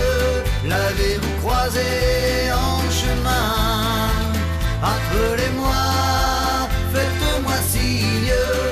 L'avez-vous 0.66 1.34
croisée 1.42 2.50
en 2.52 2.80
chemin? 2.90 4.08
Appelez-moi, 4.82 5.82
faites-moi 6.92 7.54
signe 7.68 8.67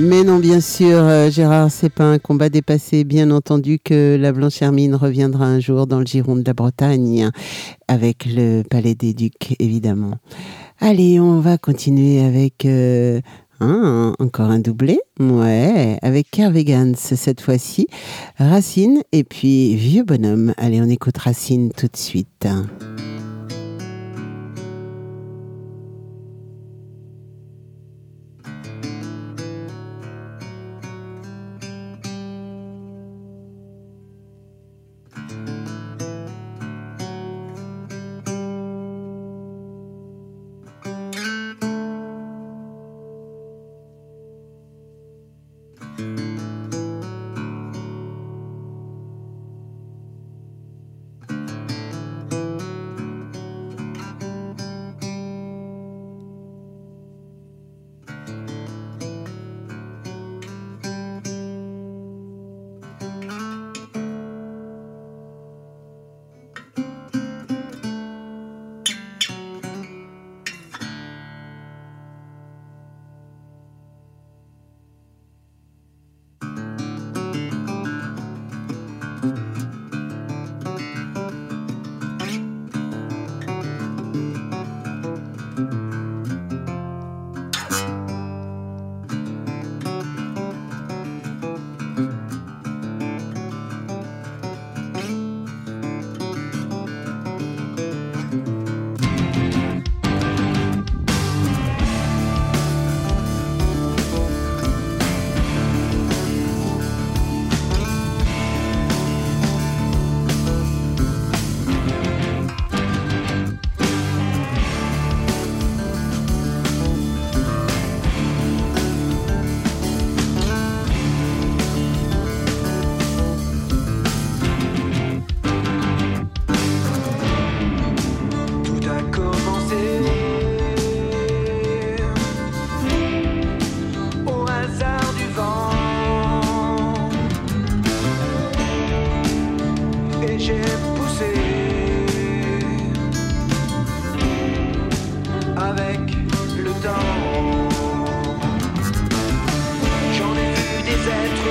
Mais 0.00 0.22
non, 0.22 0.38
bien 0.38 0.60
sûr, 0.60 0.96
euh, 0.98 1.28
Gérard, 1.28 1.72
c'est 1.72 1.88
pas 1.88 2.04
un 2.04 2.18
combat 2.18 2.48
dépassé. 2.48 3.02
Bien 3.02 3.32
entendu 3.32 3.80
que 3.80 4.16
la 4.18 4.30
Blanche 4.32 4.62
Hermine 4.62 4.94
reviendra 4.94 5.46
un 5.46 5.58
jour 5.58 5.88
dans 5.88 5.98
le 5.98 6.06
giron 6.06 6.36
de 6.36 6.44
la 6.46 6.54
Bretagne, 6.54 7.30
avec 7.88 8.24
le 8.24 8.62
Palais 8.62 8.94
des 8.94 9.12
Ducs, 9.12 9.56
évidemment. 9.58 10.14
Allez, 10.80 11.18
on 11.18 11.40
va 11.40 11.58
continuer 11.58 12.24
avec 12.24 12.64
euh, 12.64 13.20
hein, 13.60 14.14
encore 14.18 14.50
un 14.50 14.58
doublé. 14.58 15.00
Ouais, 15.20 15.98
avec 16.02 16.30
Kervegans 16.30 16.94
cette 16.96 17.40
fois-ci. 17.40 17.86
Racine 18.38 19.02
et 19.12 19.24
puis 19.24 19.74
Vieux 19.76 20.04
Bonhomme. 20.04 20.54
Allez, 20.56 20.80
on 20.80 20.88
écoute 20.88 21.18
Racine 21.18 21.70
tout 21.76 21.88
de 21.88 21.96
suite. 21.96 22.46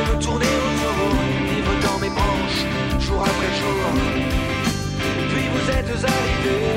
me 0.05 0.21
tourner 0.21 0.45
autour, 0.45 1.09
vivre 1.49 1.73
dans 1.85 1.99
mes 1.99 2.09
branches, 2.09 2.61
jour 2.99 3.21
après 3.21 3.51
jour. 3.59 3.81
Puis 5.29 5.45
vous 5.53 5.71
êtes 5.71 6.03
arrivés. 6.03 6.76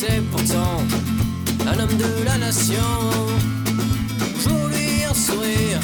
c'est 0.00 0.22
pourtant 0.30 0.78
un 1.66 1.78
homme 1.78 1.96
de 1.98 2.24
la 2.24 2.38
nation. 2.38 2.90
Aujourd'hui 4.34 5.04
un 5.04 5.12
sourire 5.12 5.80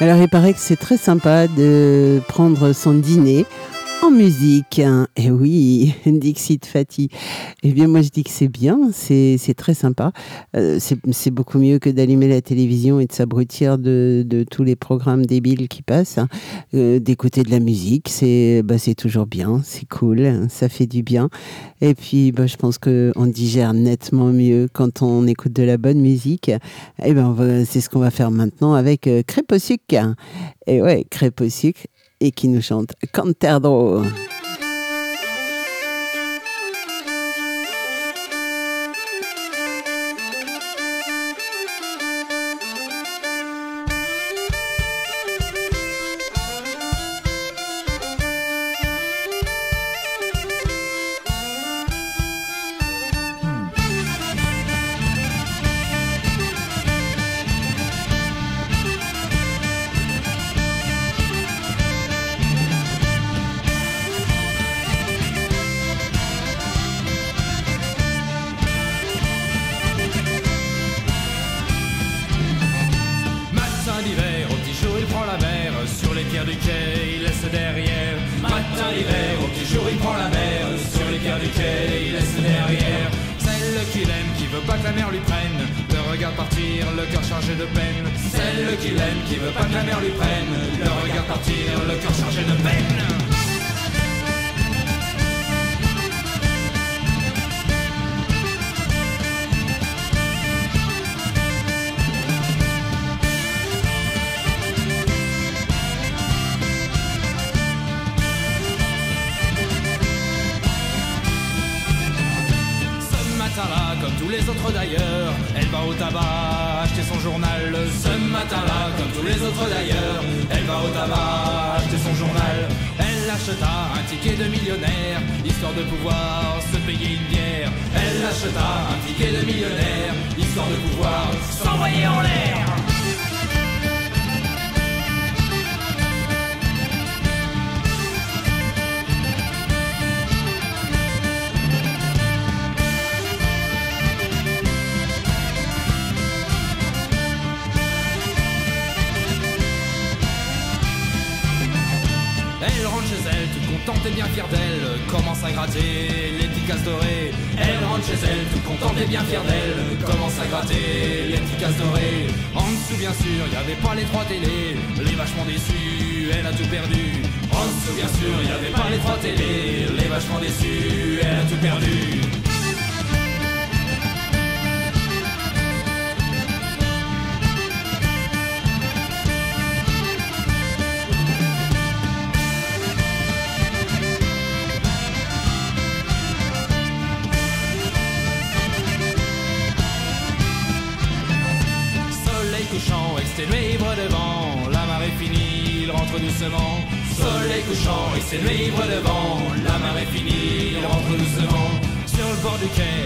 Alors 0.00 0.16
il 0.16 0.28
paraît 0.30 0.54
que 0.54 0.58
c'est 0.58 0.76
très 0.76 0.96
sympa 0.96 1.46
de 1.46 2.22
prendre 2.26 2.72
son 2.72 2.94
dîner 2.94 3.44
en 4.02 4.10
musique. 4.10 4.80
Et 5.16 5.30
oui, 5.30 5.94
Dixit 6.06 6.64
Fatih. 6.64 7.08
Eh 7.62 7.72
bien, 7.72 7.88
moi, 7.88 8.02
je 8.02 8.08
dis 8.08 8.24
que 8.24 8.30
c'est 8.30 8.48
bien, 8.48 8.90
c'est 8.92 9.54
très 9.56 9.74
sympa. 9.74 10.12
Euh, 10.56 10.78
c'est 10.80 11.30
beaucoup 11.30 11.58
mieux 11.58 11.78
que 11.78 11.90
d'allumer 11.90 12.28
la 12.28 12.40
télévision 12.40 13.00
et 13.00 13.06
de 13.06 13.12
s'abrutir 13.12 13.78
de, 13.78 14.24
de, 14.26 14.44
tous 14.44 14.64
les 14.64 14.76
programmes 14.76 15.26
débiles 15.26 15.68
qui 15.68 15.82
passent. 15.82 16.18
Hein. 16.18 16.28
Euh, 16.74 16.98
d'écouter 16.98 17.42
de 17.42 17.50
la 17.50 17.60
musique, 17.60 18.08
c'est 18.08 18.62
bah, 18.64 18.76
toujours 18.96 19.26
bien, 19.26 19.60
c'est 19.64 19.88
cool, 19.88 20.20
hein, 20.24 20.46
ça 20.48 20.68
fait 20.68 20.86
du 20.86 21.02
bien. 21.02 21.28
Et 21.80 21.94
puis, 21.94 22.32
bah, 22.32 22.46
je 22.46 22.56
pense 22.56 22.78
qu'on 22.78 23.26
digère 23.26 23.74
nettement 23.74 24.26
mieux 24.26 24.68
quand 24.72 25.02
on 25.02 25.26
écoute 25.26 25.52
de 25.52 25.62
la 25.62 25.76
bonne 25.76 26.00
musique. 26.00 26.50
Eh 27.02 27.10
et 27.10 27.14
bien, 27.14 27.34
c'est 27.66 27.80
ce 27.80 27.88
qu'on 27.88 28.00
va 28.00 28.10
faire 28.10 28.30
maintenant 28.30 28.74
avec 28.74 29.06
euh, 29.06 29.22
Crêpe 29.26 29.52
au 29.52 29.58
sucre. 29.58 29.80
Et 30.66 30.82
ouais, 30.82 31.04
crêpe 31.10 31.40
au 31.40 31.48
sucre 31.48 31.80
et 32.20 32.32
qui 32.32 32.48
nous 32.48 32.62
chante 32.62 32.92
Canterdor. 33.12 34.04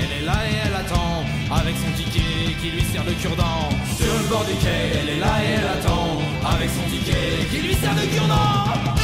elle 0.03 0.23
est 0.23 0.27
là 0.27 0.39
et 0.51 0.57
elle 0.67 0.75
attend, 0.75 1.25
avec 1.51 1.75
son 1.77 1.91
ticket 1.97 2.55
qui 2.61 2.71
lui 2.71 2.83
sert 2.83 3.05
de 3.05 3.13
cure-dent. 3.13 3.69
Sur 3.97 4.13
le 4.21 4.29
bord 4.29 4.45
du 4.45 4.55
quai, 4.55 4.99
elle 5.01 5.09
est 5.17 5.21
là 5.21 5.35
et 5.43 5.51
elle 5.59 5.69
attend, 5.79 6.21
avec 6.55 6.71
son 6.71 6.85
ticket 6.91 7.47
qui 7.51 7.59
lui 7.67 7.75
sert 7.75 7.95
de 7.95 8.07
cure-dent. 8.13 9.04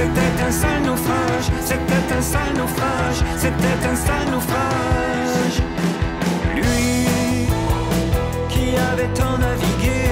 C'était 0.00 0.42
un 0.42 0.50
sale 0.50 0.82
naufrage, 0.82 1.50
c'était 1.60 2.14
un 2.16 2.22
sale 2.22 2.54
naufrage, 2.56 3.22
c'était 3.36 3.86
un 3.86 3.94
sale 3.94 4.30
naufrage. 4.30 5.62
Lui 6.56 7.06
qui 8.48 8.76
avait 8.78 9.12
tant 9.12 9.36
navigué, 9.36 10.09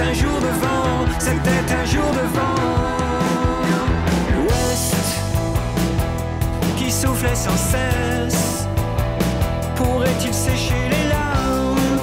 c'était 0.00 0.10
un 0.10 0.14
jour 0.14 0.40
de 0.40 0.46
vent, 0.60 1.06
c'était 1.18 1.74
un 1.74 1.84
jour 1.84 2.10
de 2.12 2.26
vent. 2.34 2.54
L'ouest 4.34 4.94
qui 6.76 6.90
soufflait 6.90 7.34
sans 7.34 7.56
cesse, 7.56 8.66
pourrait-il 9.76 10.32
sécher 10.32 10.88
les 10.90 11.08
larmes? 11.08 11.98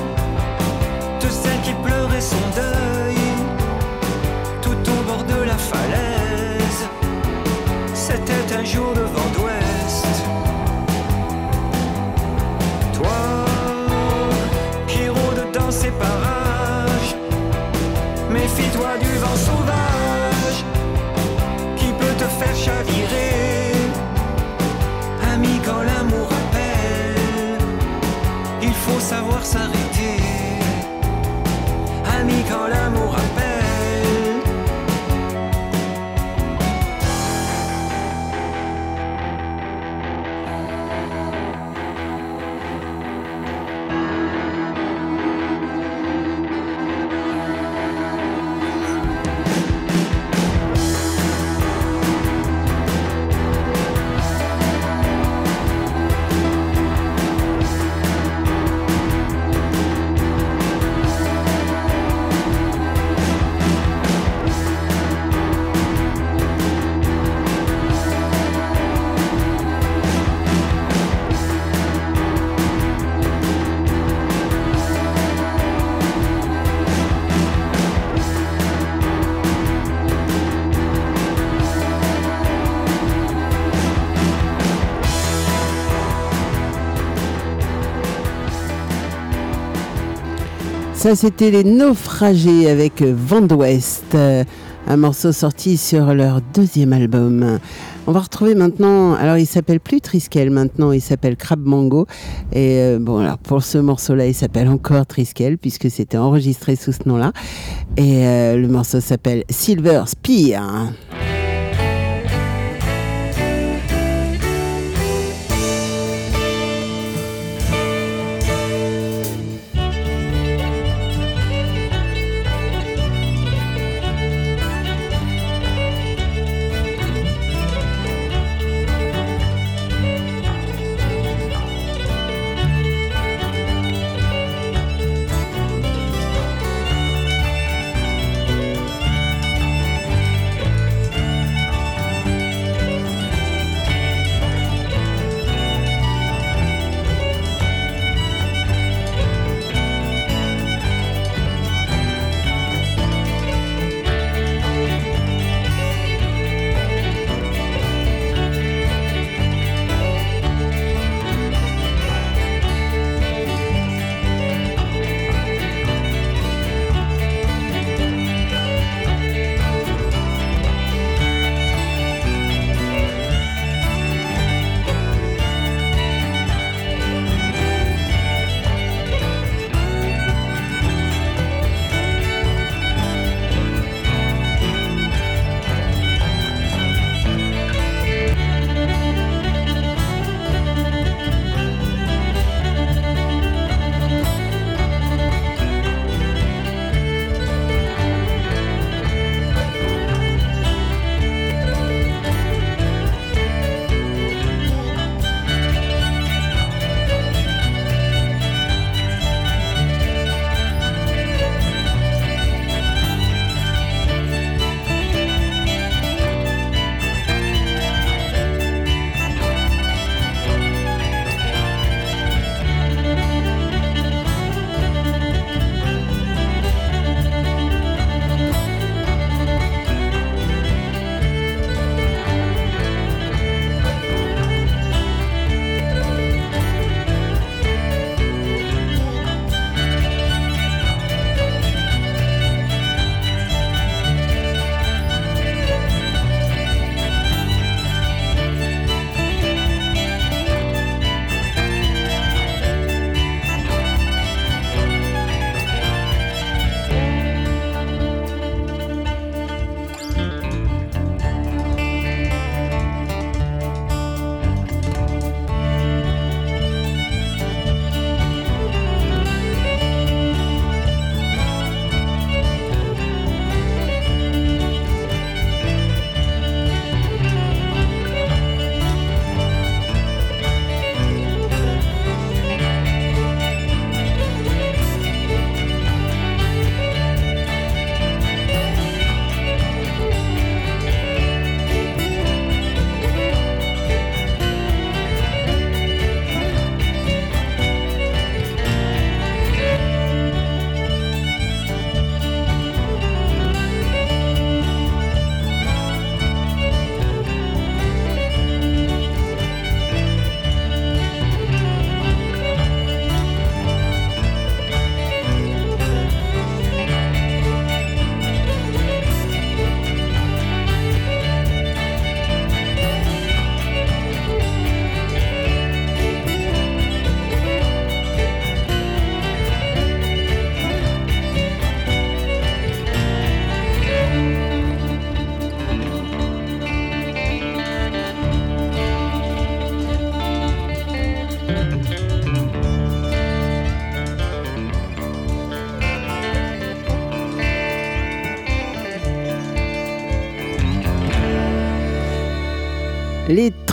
De 1.21 1.29
celle 1.29 1.61
qui 1.61 1.73
pleurait 1.83 2.21
son 2.21 2.35
deuil 2.55 3.17
tout 4.61 4.77
au 4.91 5.03
bord 5.07 5.23
de 5.23 5.43
la 5.43 5.57
falaise? 5.57 6.87
C'était 7.93 8.55
un 8.55 8.63
jour 8.63 8.93
de 8.93 9.06
s'arrêter. 29.47 29.86
Ça, 91.07 91.15
c'était 91.15 91.51
les 91.51 91.63
naufragés 91.63 92.69
avec 92.69 93.01
Vent 93.01 93.39
d'Ouest, 93.39 94.03
euh, 94.13 94.43
un 94.87 94.97
morceau 94.97 95.31
sorti 95.31 95.77
sur 95.77 96.13
leur 96.13 96.41
deuxième 96.53 96.91
album. 96.91 97.59
On 98.07 98.11
va 98.11 98.19
retrouver 98.19 98.55
maintenant, 98.55 99.13
alors 99.13 99.37
il 99.37 99.45
s'appelle 99.45 99.79
plus 99.79 100.01
Triskel 100.01 100.49
maintenant, 100.49 100.91
il 100.91 100.99
s'appelle 100.99 101.37
Crab 101.37 101.65
Mango. 101.65 102.07
Et 102.51 102.79
euh, 102.79 102.99
bon, 102.99 103.19
alors 103.19 103.37
pour 103.37 103.63
ce 103.63 103.77
morceau-là, 103.77 104.27
il 104.27 104.33
s'appelle 104.33 104.67
encore 104.67 105.05
Triskel 105.05 105.57
puisque 105.57 105.89
c'était 105.89 106.17
enregistré 106.17 106.75
sous 106.75 106.91
ce 106.91 107.07
nom-là. 107.07 107.31
Et 107.95 108.27
euh, 108.27 108.57
le 108.57 108.67
morceau 108.67 108.99
s'appelle 108.99 109.45
Silver 109.49 110.03
Spear. 110.07 110.91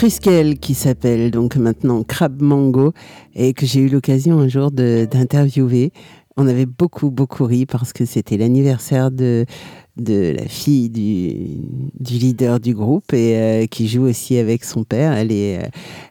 Les 0.04 0.10
Triskel 0.10 0.58
qui 0.58 0.74
s'appellent 0.74 1.30
donc 1.30 1.56
maintenant 1.56 2.02
Crab 2.02 2.42
Mango 2.42 2.92
et 3.34 3.54
que 3.54 3.64
j'ai 3.64 3.80
eu 3.80 3.88
l'occasion 3.88 4.38
un 4.38 4.48
jour 4.48 4.70
d'interviewer. 4.70 5.92
On 6.36 6.46
avait 6.46 6.66
beaucoup, 6.66 7.10
beaucoup 7.10 7.46
ri 7.46 7.64
parce 7.64 7.94
que 7.94 8.04
c'était 8.04 8.36
l'anniversaire 8.36 9.10
de, 9.10 9.46
de 9.96 10.34
la 10.36 10.46
fille 10.46 10.90
du, 10.90 11.56
du, 11.98 12.18
leader 12.18 12.60
du 12.60 12.74
groupe 12.74 13.14
et 13.14 13.38
euh, 13.38 13.66
qui 13.66 13.88
joue 13.88 14.02
aussi 14.02 14.36
avec 14.36 14.64
son 14.64 14.84
père. 14.84 15.14
Elle 15.14 15.32
est, 15.32 15.64
euh, 15.64 15.68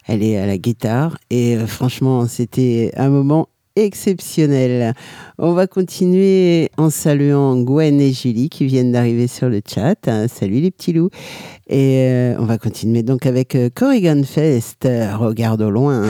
elle 0.07 0.24
est 0.24 0.40
à 0.40 0.48
la 0.48 0.57
guitare 0.57 1.20
et 1.30 1.56
euh, 1.56 1.68
franchement, 1.68 2.26
c'était 2.26 2.91
un 2.98 3.10
moment 3.10 3.48
exceptionnel. 3.76 4.94
On 5.38 5.53
va 5.53 5.68
continuer 5.68 6.70
en 6.78 6.90
saluant 6.90 7.61
Gwen 7.61 8.02
et 8.02 8.11
Julie 8.11 8.49
qui 8.49 8.65
viennent 8.65 8.91
d'arriver 8.91 9.28
sur 9.28 9.49
le 9.49 9.61
chat. 9.65 9.95
salut 10.28 10.61
les 10.61 10.72
petits 10.72 10.94
loups. 10.94 11.10
Et 11.68 12.07
euh, 12.10 12.35
on 12.40 12.45
va 12.45 12.57
continuer 12.57 13.03
donc 13.03 13.26
avec 13.26 13.56
euh, 13.56 13.69
Corrigan 13.73 14.22
Fest. 14.23 14.88
Regarde 15.18 15.61
au 15.61 15.69
loin. 15.69 16.03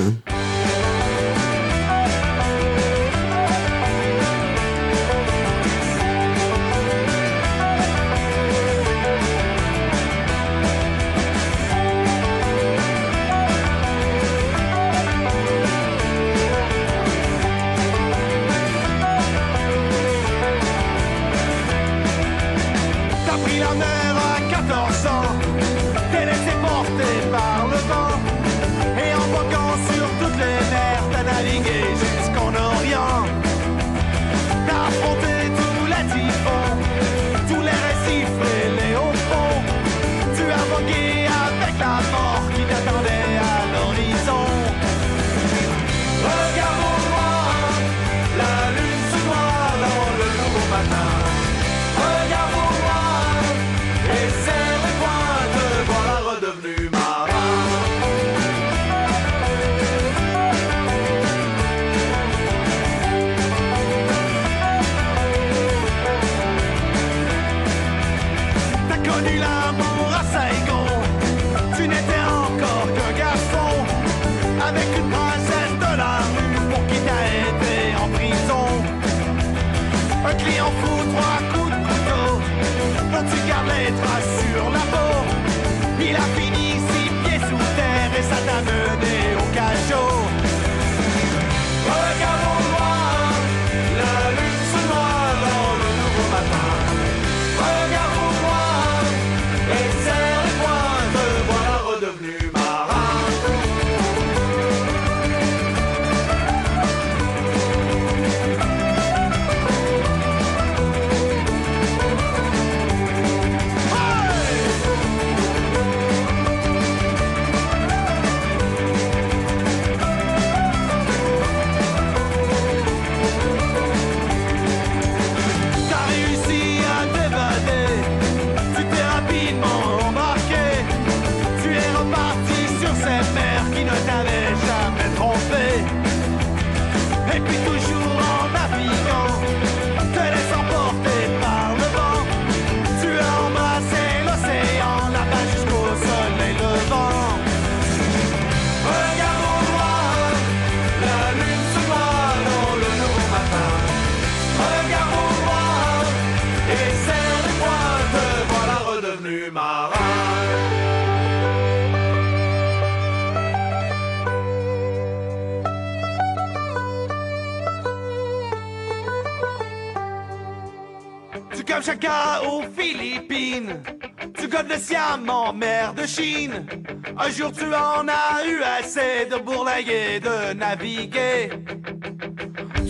Un 177.26 177.30
jour 177.30 177.52
tu 177.54 177.64
en 177.64 178.06
as 178.08 178.46
eu 178.46 178.62
assez 178.62 179.26
de 179.32 179.42
bourlinguer, 179.42 180.20
de 180.20 180.54
naviguer. 180.54 181.50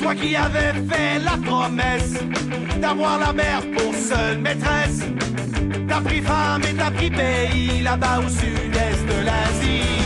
Toi 0.02 0.16
qui 0.16 0.36
avais 0.36 0.74
fait 0.90 1.20
la 1.20 1.38
promesse 1.38 2.16
d'avoir 2.82 3.20
la 3.20 3.32
mer 3.32 3.62
pour 3.78 3.94
seule 3.94 4.40
maîtresse. 4.40 5.02
T'as 5.88 6.02
pris 6.02 6.22
femme 6.22 6.64
et 6.64 6.74
t'as 6.74 6.90
pris 6.90 7.12
pays 7.12 7.82
là-bas 7.84 8.22
au 8.26 8.30
sud-est 8.30 9.06
de 9.06 9.26
l'Asie. 9.26 10.03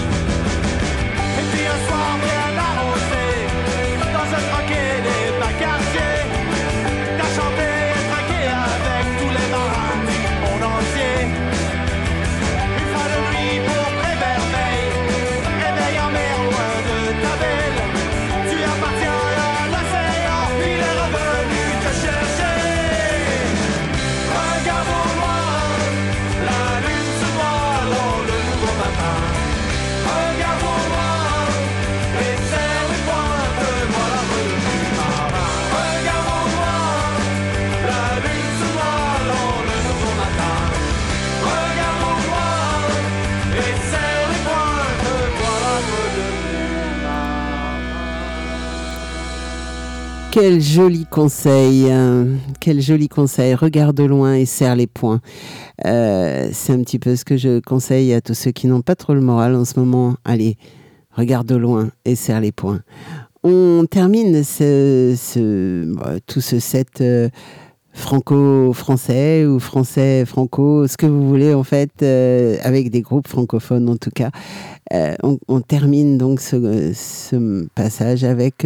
Quel 50.39 50.61
joli 50.61 51.07
conseil, 51.07 51.89
hein. 51.89 52.27
quel 52.59 52.79
joli 52.79 53.09
conseil. 53.09 53.55
Regarde 53.55 53.99
loin 54.01 54.35
et 54.35 54.45
serre 54.45 54.75
les 54.75 54.85
poings. 54.85 55.19
Euh, 55.87 56.49
c'est 56.53 56.73
un 56.73 56.83
petit 56.83 56.99
peu 56.99 57.15
ce 57.15 57.25
que 57.25 57.37
je 57.37 57.59
conseille 57.59 58.13
à 58.13 58.21
tous 58.21 58.35
ceux 58.35 58.51
qui 58.51 58.67
n'ont 58.67 58.83
pas 58.83 58.93
trop 58.93 59.15
le 59.15 59.21
moral 59.21 59.55
en 59.55 59.65
ce 59.65 59.79
moment. 59.79 60.15
Allez, 60.25 60.57
regarde 61.11 61.51
loin 61.51 61.89
et 62.05 62.13
serre 62.13 62.39
les 62.39 62.51
poings. 62.51 62.81
On 63.41 63.87
termine 63.89 64.43
ce, 64.43 65.15
ce, 65.17 65.91
tout 66.27 66.41
ce 66.41 66.59
set 66.59 67.01
euh, 67.01 67.29
franco-français 67.93 69.43
ou 69.47 69.57
français-franco, 69.57 70.85
ce 70.85 70.97
que 70.97 71.07
vous 71.07 71.27
voulez 71.27 71.55
en 71.55 71.63
fait, 71.63 71.89
euh, 72.03 72.57
avec 72.61 72.91
des 72.91 73.01
groupes 73.01 73.27
francophones 73.27 73.89
en 73.89 73.97
tout 73.97 74.11
cas. 74.11 74.29
On, 75.23 75.61
termine 75.61 76.19
donc 76.19 76.41
ce, 76.41 77.65
passage 77.73 78.23
avec 78.23 78.65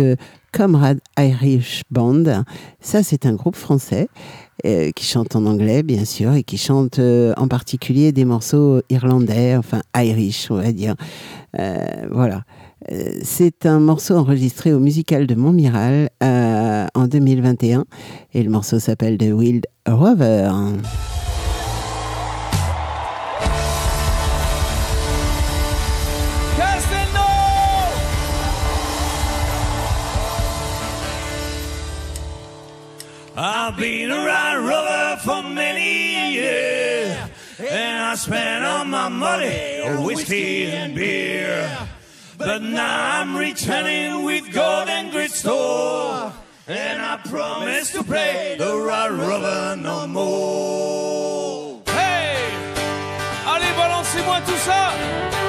Comrade 0.51 0.99
Irish 1.17 1.83
Band. 1.89 2.43
Ça, 2.79 3.03
c'est 3.03 3.25
un 3.25 3.33
groupe 3.33 3.55
français 3.55 4.07
euh, 4.65 4.91
qui 4.91 5.05
chante 5.05 5.35
en 5.35 5.45
anglais, 5.45 5.83
bien 5.83 6.05
sûr, 6.05 6.33
et 6.33 6.43
qui 6.43 6.57
chante 6.57 6.99
euh, 6.99 7.33
en 7.37 7.47
particulier 7.47 8.11
des 8.11 8.25
morceaux 8.25 8.81
irlandais, 8.89 9.55
enfin 9.55 9.81
Irish, 9.95 10.51
on 10.51 10.55
va 10.55 10.71
dire. 10.71 10.95
Euh, 11.59 12.07
voilà. 12.11 12.43
C'est 13.21 13.67
un 13.67 13.79
morceau 13.79 14.15
enregistré 14.15 14.73
au 14.73 14.79
musical 14.79 15.27
de 15.27 15.35
Montmiral 15.35 16.09
en 16.19 17.07
2021 17.07 17.85
et 18.33 18.41
le 18.41 18.49
morceau 18.49 18.79
s'appelle 18.79 19.19
The 19.19 19.31
Wild 19.31 19.67
Rover. 19.87 20.49
I've 33.71 33.77
been 33.77 34.11
a 34.11 34.25
ride 34.25 34.57
rover 34.57 35.21
for 35.23 35.49
many 35.49 36.33
years, 36.33 37.17
and 37.57 38.03
I 38.03 38.15
spent 38.15 38.65
all 38.65 38.83
my 38.83 39.07
money 39.07 39.79
on 39.79 40.03
whiskey 40.03 40.65
and 40.65 40.93
beer. 40.93 41.77
But 42.37 42.63
now 42.63 43.21
I'm 43.21 43.37
returning 43.37 44.25
with 44.25 44.51
gold 44.51 44.89
and 44.89 45.09
great 45.13 45.31
store, 45.31 46.33
and 46.67 47.01
I 47.01 47.15
promise 47.23 47.93
to 47.93 48.03
play 48.03 48.57
the 48.59 48.75
ride 48.75 49.11
rover 49.11 49.77
no 49.81 50.05
more. 50.05 51.81
Hey 51.87 52.51
Allez, 53.45 53.73
balancez-moi 53.77 54.41
tout 54.45 54.61
ça 54.67 55.40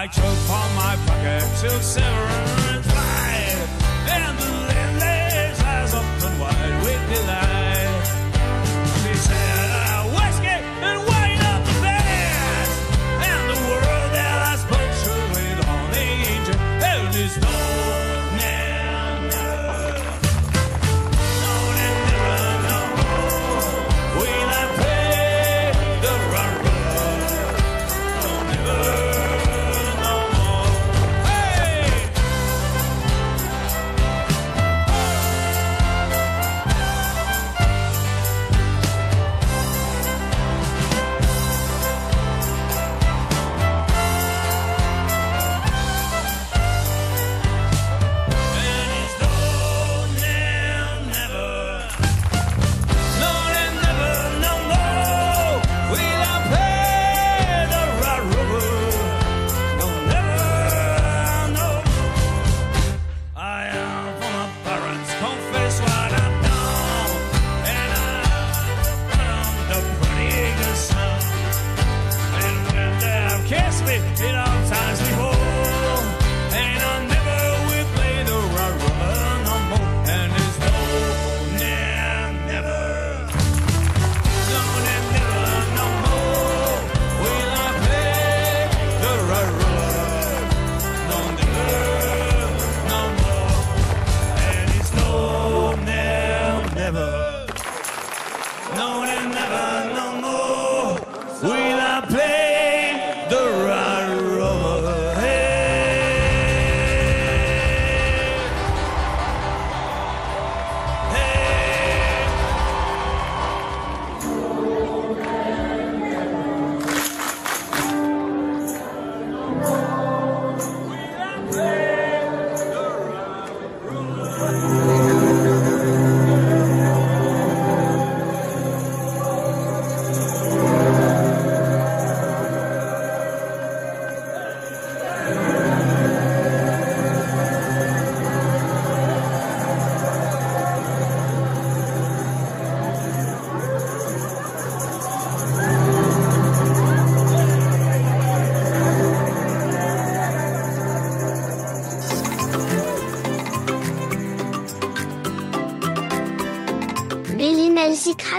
I 0.00 0.06
took 0.06 0.38
from 0.46 0.68
my 0.76 0.94
pocket 1.06 1.42
two 1.60 1.82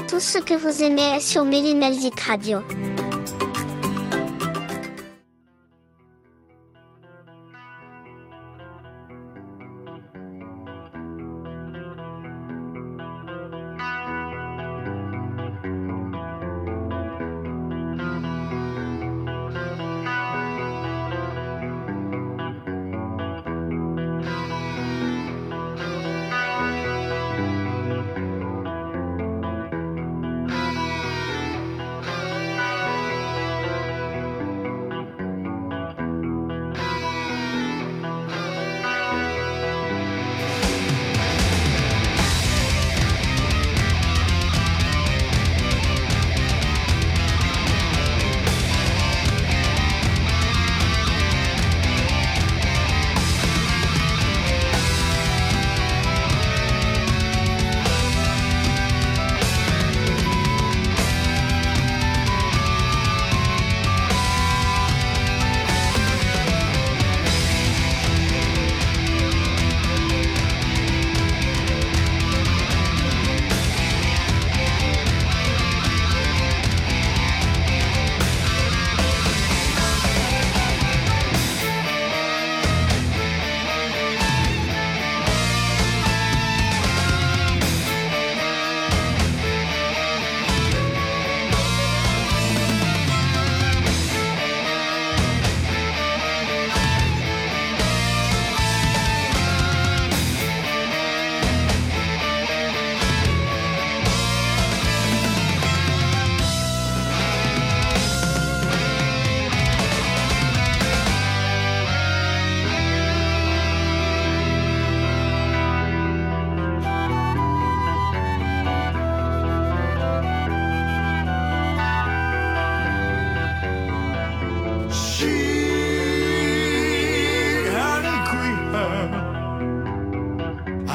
Tout 0.09 0.19
ce 0.19 0.39
que 0.39 0.55
vous 0.55 0.81
aimez 0.81 1.19
sur 1.19 1.45
Mélimelzik 1.45 2.19
Radio. 2.22 2.61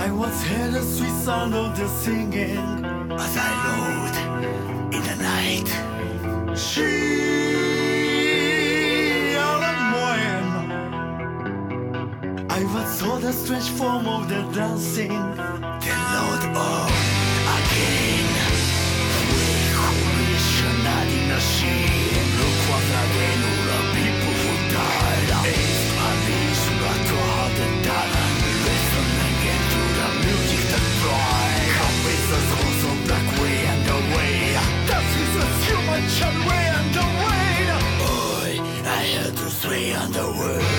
I 0.05 0.11
once 0.11 0.43
heard 0.43 0.75
a 0.75 0.83
sweet 0.83 1.17
sound 1.25 1.55
of 1.55 1.79
the 1.79 1.87
singing 1.87 2.85
as 3.25 3.37
I 3.37 3.51
rode 3.67 4.17
in 4.97 5.03
the 5.09 5.17
night. 5.23 5.69
She, 6.59 6.91
I 12.51 12.65
once 12.75 12.99
saw 12.99 13.19
the 13.19 13.33
strange 13.33 13.71
form 13.79 14.09
of 14.09 14.29
the 14.29 14.43
dancing, 14.53 15.37
the 15.85 15.95
Lord 16.15 16.45
of 16.57 16.91
Again. 17.55 18.22
Boy, 37.99 38.61
I 38.85 39.03
had 39.15 39.37
to 39.37 39.51
stay 39.51 39.95
on 39.95 40.13
the. 40.13 40.72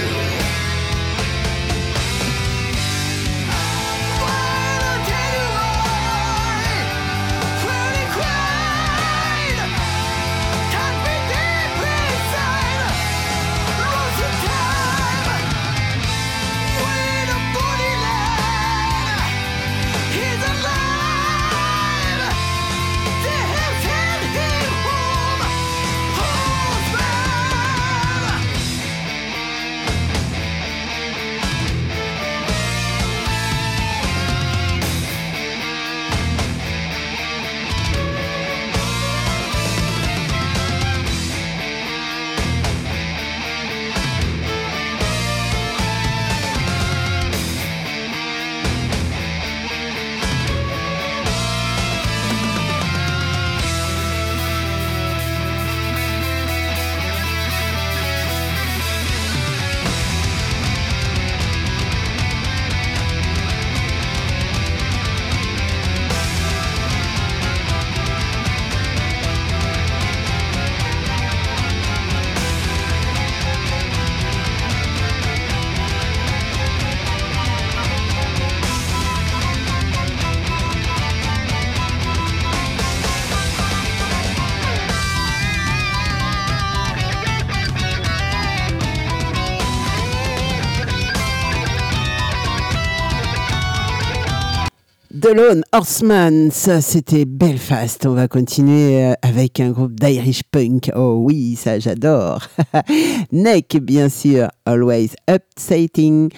Horseman, 95.72 96.52
ça 96.52 96.80
c'était 96.82 97.26
Belfast. 97.26 98.06
On 98.06 98.14
va 98.14 98.28
continuer 98.28 99.04
euh, 99.04 99.14
avec 99.24 99.60
un 99.60 99.72
groupe 99.72 100.00
d'Irish 100.00 100.44
punk. 100.52 100.92
Oh 100.96 101.18
oui, 101.24 101.56
ça 101.56 101.80
j'adore. 101.80 102.48
Neck, 103.32 103.78
bien 103.82 104.10
sûr, 104.10 104.48
always 104.66 105.16
upsetting 105.28 106.32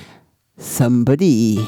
somebody. 0.57 1.59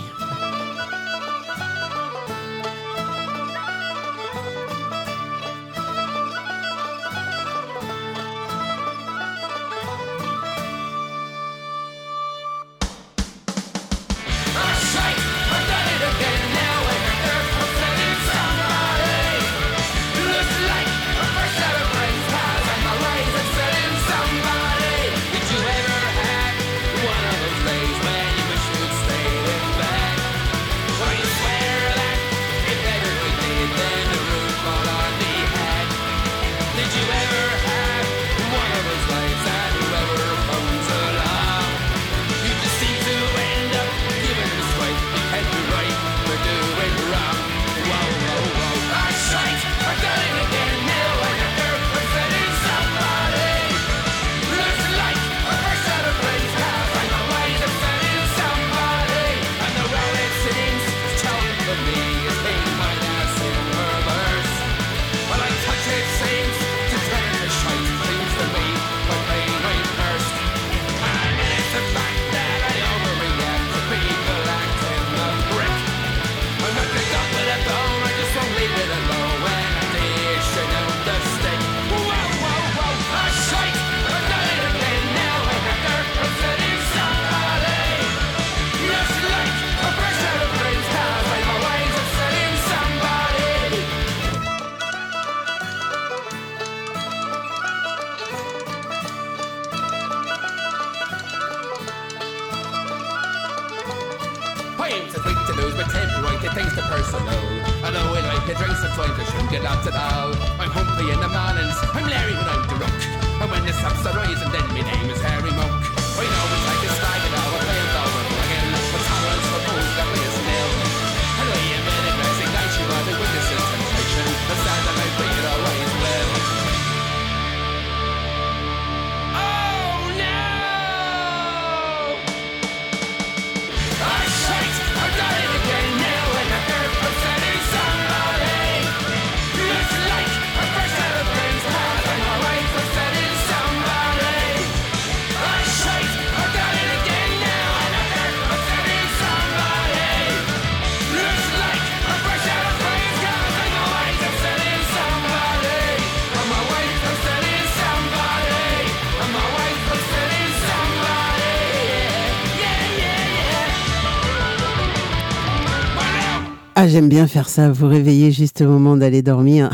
J'aime 166.98 167.10
bien 167.10 167.28
faire 167.28 167.48
ça, 167.48 167.70
vous 167.70 167.88
réveiller 167.88 168.32
juste 168.32 168.62
au 168.62 168.68
moment 168.68 168.98
d'aller 168.98 169.22
dormir. 169.22 169.70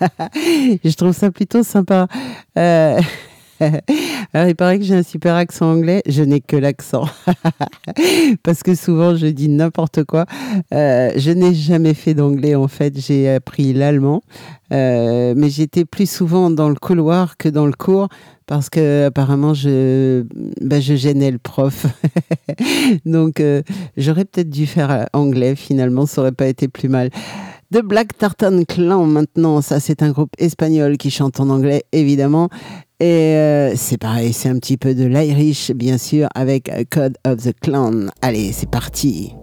je 0.82 0.94
trouve 0.94 1.12
ça 1.12 1.30
plutôt 1.30 1.62
sympa. 1.62 2.06
Euh, 2.56 2.98
Alors, 4.34 4.48
il 4.48 4.56
paraît 4.56 4.78
que 4.78 4.84
j'ai 4.84 4.94
un 4.94 5.02
super 5.02 5.34
accent 5.34 5.70
anglais. 5.70 6.02
Je 6.06 6.22
n'ai 6.22 6.40
que 6.40 6.56
l'accent. 6.56 7.04
Parce 8.42 8.62
que 8.62 8.74
souvent, 8.74 9.14
je 9.14 9.26
dis 9.26 9.48
n'importe 9.48 10.04
quoi. 10.04 10.24
Euh, 10.72 11.10
je 11.16 11.30
n'ai 11.30 11.54
jamais 11.54 11.92
fait 11.92 12.14
d'anglais, 12.14 12.54
en 12.54 12.68
fait. 12.68 12.98
J'ai 12.98 13.28
appris 13.28 13.74
l'allemand. 13.74 14.22
Euh, 14.72 15.34
mais 15.36 15.50
j'étais 15.50 15.84
plus 15.84 16.10
souvent 16.10 16.50
dans 16.50 16.70
le 16.70 16.76
couloir 16.76 17.36
que 17.36 17.48
dans 17.50 17.66
le 17.66 17.74
cours 17.74 18.08
parce 18.46 18.70
que 18.70 19.06
apparemment 19.06 19.52
je, 19.52 20.24
ben, 20.62 20.80
je 20.80 20.94
gênais 20.94 21.30
le 21.30 21.38
prof. 21.38 21.86
Donc 23.04 23.40
euh, 23.40 23.62
j'aurais 23.98 24.24
peut-être 24.24 24.48
dû 24.48 24.66
faire 24.66 25.08
anglais 25.12 25.56
finalement, 25.56 26.06
ça 26.06 26.22
aurait 26.22 26.32
pas 26.32 26.46
été 26.46 26.68
plus 26.68 26.88
mal. 26.88 27.10
The 27.72 27.82
Black 27.82 28.16
Tartan 28.16 28.64
Clan 28.64 29.04
maintenant, 29.06 29.60
ça 29.60 29.78
c'est 29.78 30.02
un 30.02 30.10
groupe 30.10 30.32
espagnol 30.38 30.96
qui 30.96 31.10
chante 31.10 31.38
en 31.40 31.50
anglais 31.50 31.84
évidemment. 31.92 32.48
Et 33.02 33.34
euh, 33.34 33.74
c'est 33.74 33.98
pareil, 33.98 34.32
c'est 34.32 34.48
un 34.48 34.60
petit 34.60 34.76
peu 34.76 34.94
de 34.94 35.04
l'Irish 35.04 35.72
bien 35.72 35.98
sûr 35.98 36.28
avec 36.36 36.70
Code 36.88 37.18
of 37.26 37.42
the 37.42 37.52
Clan. 37.60 38.06
Allez, 38.22 38.52
c'est 38.52 38.70
parti. 38.70 39.34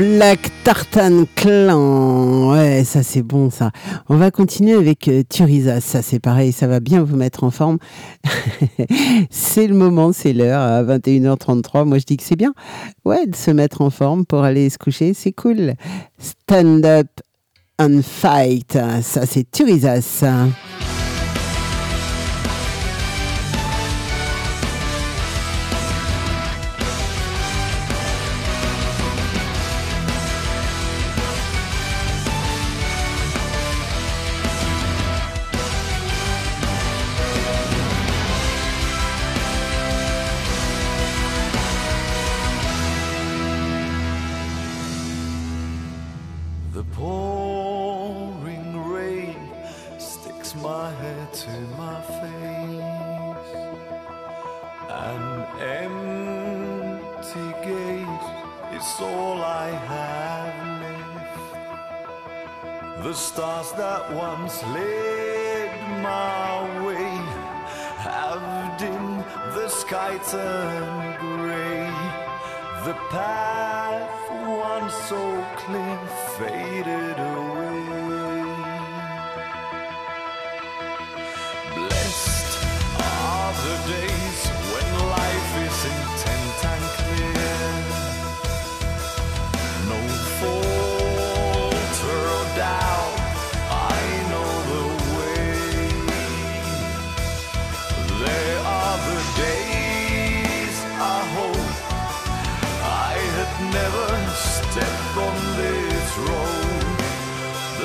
Black 0.00 0.50
Tartan 0.64 1.26
Clan. 1.36 2.48
Ouais, 2.48 2.84
ça 2.84 3.02
c'est 3.02 3.20
bon 3.20 3.50
ça. 3.50 3.70
On 4.08 4.16
va 4.16 4.30
continuer 4.30 4.72
avec 4.72 5.08
euh. 5.08 5.22
Ça 5.80 6.00
c'est 6.00 6.20
pareil, 6.20 6.52
ça 6.52 6.66
va 6.66 6.80
bien 6.80 7.02
vous 7.02 7.16
mettre 7.16 7.44
en 7.44 7.50
forme. 7.50 7.76
c'est 9.30 9.66
le 9.66 9.74
moment, 9.74 10.14
c'est 10.14 10.32
l'heure 10.32 10.62
à 10.62 10.82
21h33. 10.82 11.84
Moi 11.84 11.98
je 11.98 12.06
dis 12.06 12.16
que 12.16 12.22
c'est 12.22 12.36
bien. 12.36 12.54
Ouais, 13.04 13.26
de 13.26 13.36
se 13.36 13.50
mettre 13.50 13.82
en 13.82 13.90
forme 13.90 14.24
pour 14.24 14.42
aller 14.42 14.70
se 14.70 14.78
coucher, 14.78 15.12
c'est 15.12 15.32
cool. 15.32 15.74
Stand 16.18 16.86
up 16.86 17.08
and 17.78 18.00
fight. 18.02 18.78
Ça 19.02 19.26
c'est 19.26 19.50
Turisas. 19.50 20.24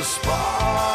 espa. 0.05 0.94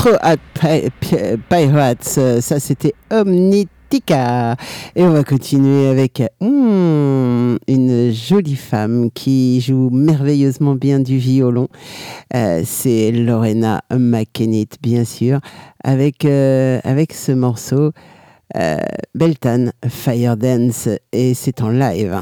Pi- 0.00 1.16
Pirates, 1.48 2.04
ça 2.40 2.60
c'était 2.60 2.94
Omnitica. 3.10 4.54
Et 4.94 5.02
on 5.02 5.10
va 5.10 5.24
continuer 5.24 5.88
avec 5.88 6.22
hmm, 6.40 7.56
une 7.66 8.12
jolie 8.12 8.54
femme 8.56 9.10
qui 9.12 9.60
joue 9.60 9.90
merveilleusement 9.90 10.74
bien 10.74 11.00
du 11.00 11.16
violon. 11.18 11.68
Euh, 12.34 12.62
c'est 12.64 13.10
Lorena 13.12 13.82
McKennitt, 13.90 14.76
bien 14.82 15.04
sûr, 15.04 15.40
avec, 15.82 16.24
euh, 16.24 16.80
avec 16.84 17.12
ce 17.12 17.32
morceau 17.32 17.92
euh, 18.56 18.76
Beltan 19.14 19.70
Fire 19.88 20.36
Dance, 20.36 20.88
et 21.12 21.34
c'est 21.34 21.62
en 21.62 21.70
live. 21.70 22.16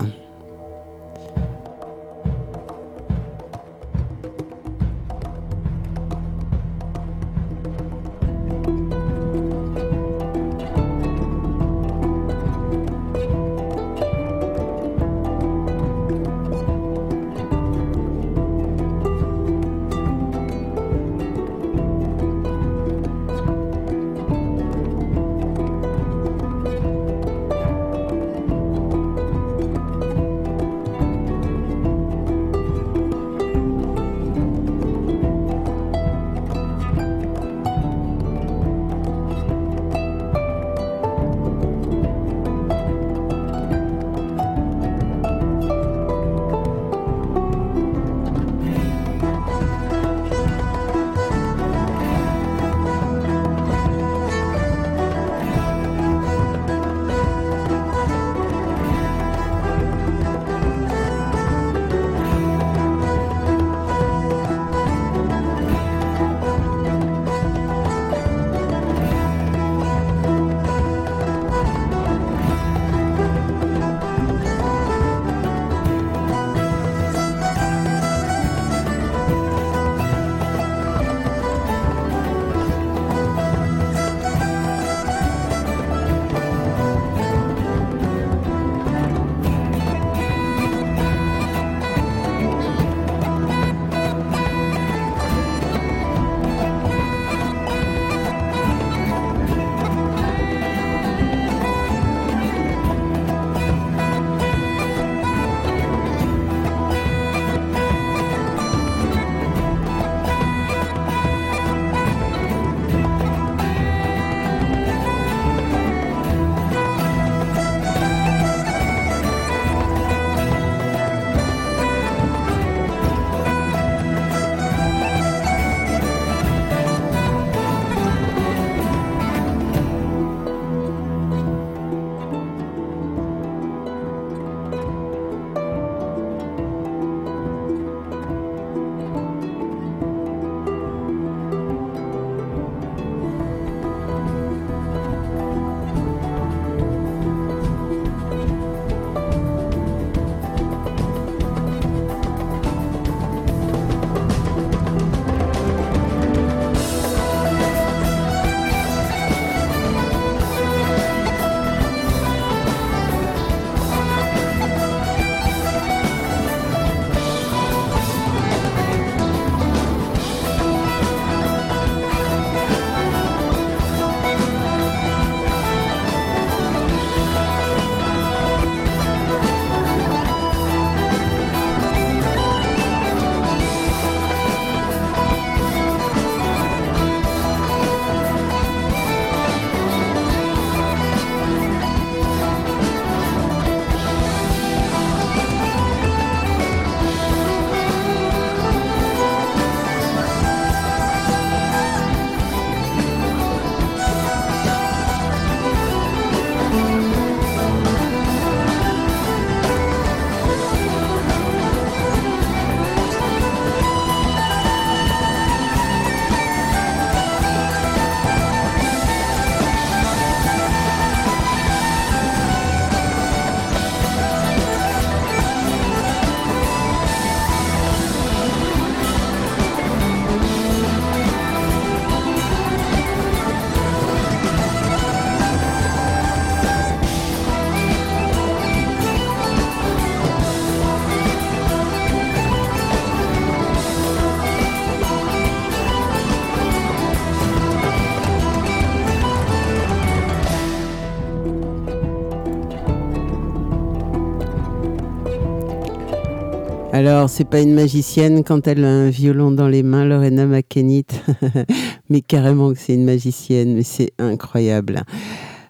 Alors, 257.09 257.31
c'est 257.31 257.45
pas 257.45 257.61
une 257.61 257.73
magicienne 257.73 258.43
quand 258.43 258.66
elle 258.66 258.85
a 258.85 258.89
un 258.89 259.11
violon 259.11 259.53
dans 259.53 259.69
les 259.69 259.85
mains, 259.85 260.05
Lorena 260.05 260.45
McKennitt, 260.45 261.23
mais 262.11 262.20
carrément 262.20 262.73
que 262.73 262.81
c'est 262.81 262.95
une 262.95 263.05
magicienne, 263.05 263.77
mais 263.77 263.85
c'est 263.85 264.11
incroyable. 264.19 265.03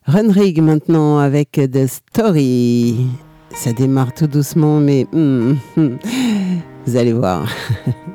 Runrig 0.07 0.63
maintenant 0.63 1.19
avec 1.19 1.53
The 1.53 1.87
Story. 1.89 3.07
Ça 3.55 3.75
démarre 3.75 4.15
tout 4.15 4.27
doucement, 4.27 4.81
mais 4.81 5.07
hum, 5.13 5.59
hum, 5.77 5.99
vous 6.87 6.97
allez 6.97 7.13
voir. 7.13 7.47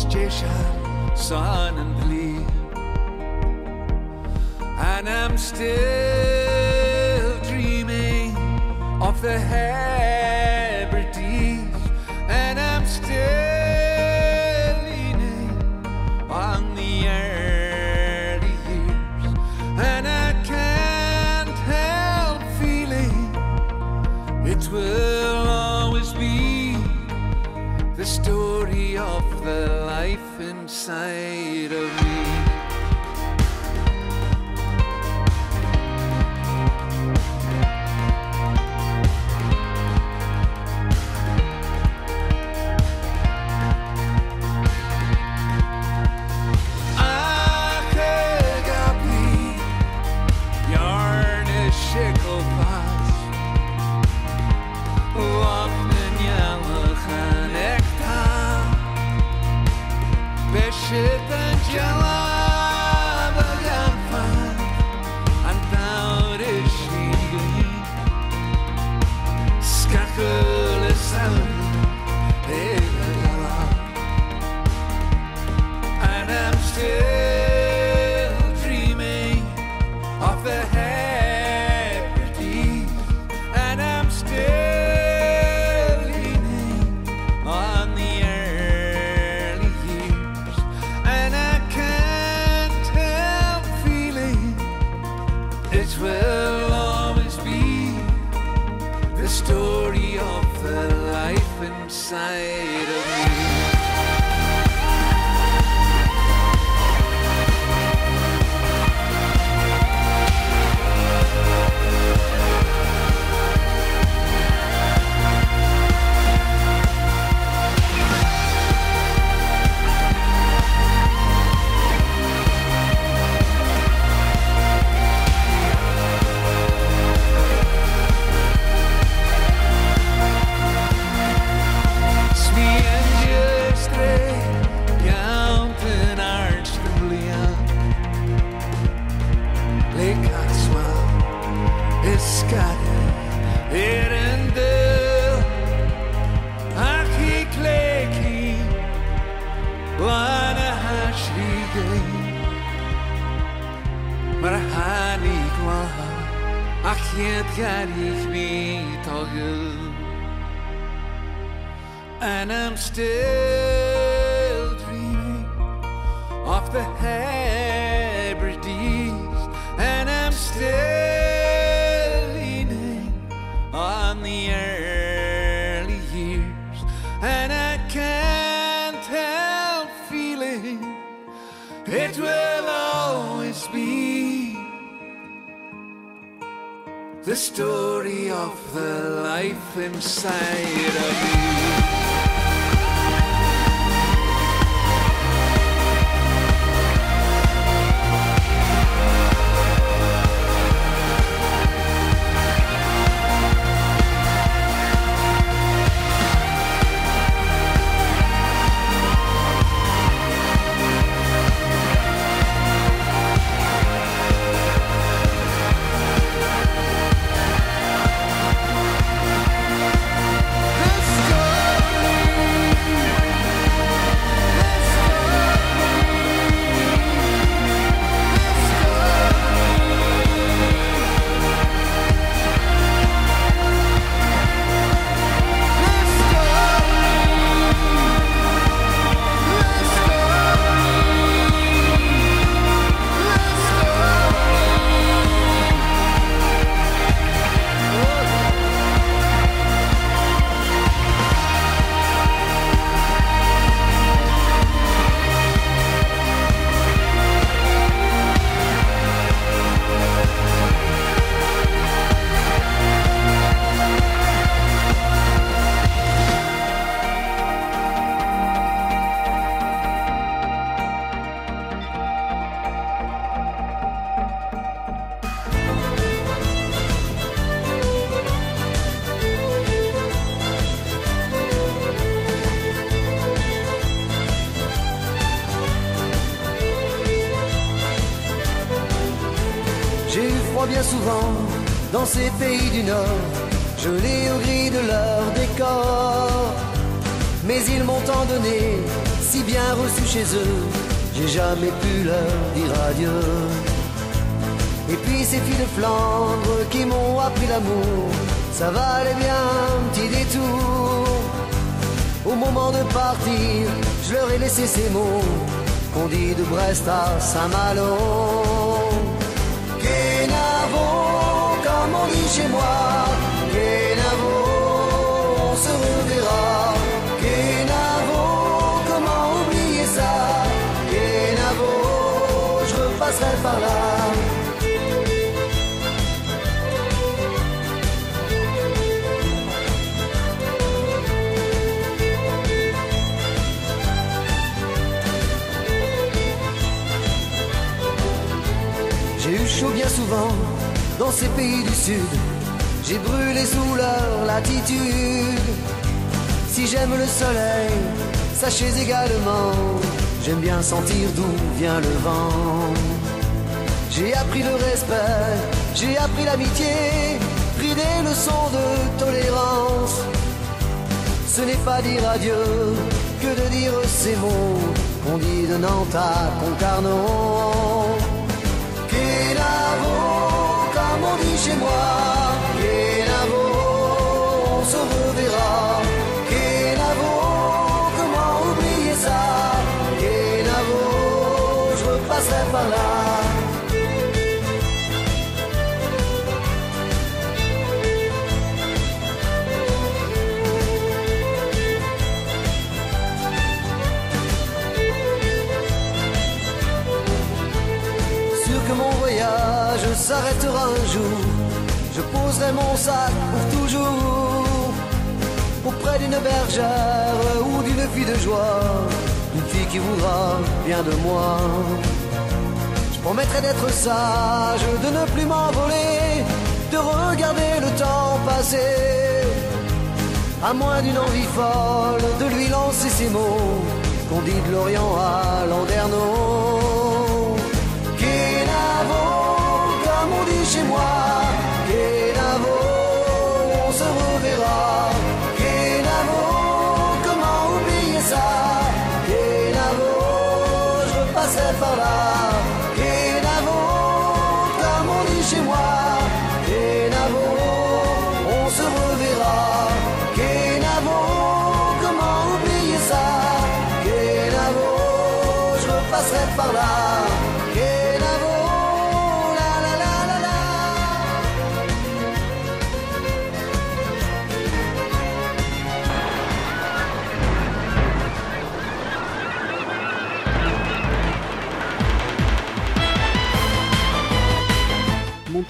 Mochus 0.00 0.12
jeshan 0.12 1.16
son 1.16 1.78
and 1.78 1.94
bleed 2.02 2.46
and 4.78 5.08
I'm 5.08 5.36
still 5.36 5.68
dreaming 7.44 8.36
of 9.02 9.20
the 9.20 9.38
Hebrides, 9.38 10.29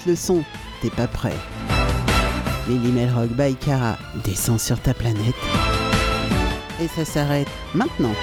Le 0.07 0.15
son, 0.15 0.43
t'es 0.81 0.89
pas 0.89 1.05
prêt. 1.05 1.35
Lily 2.67 2.91
Melrock 2.91 3.29
by 3.37 3.53
Cara 3.55 3.97
descend 4.23 4.59
sur 4.59 4.79
ta 4.79 4.95
planète. 4.95 5.35
Et 6.81 6.87
ça 6.87 7.05
s'arrête 7.05 7.47
maintenant. 7.75 8.13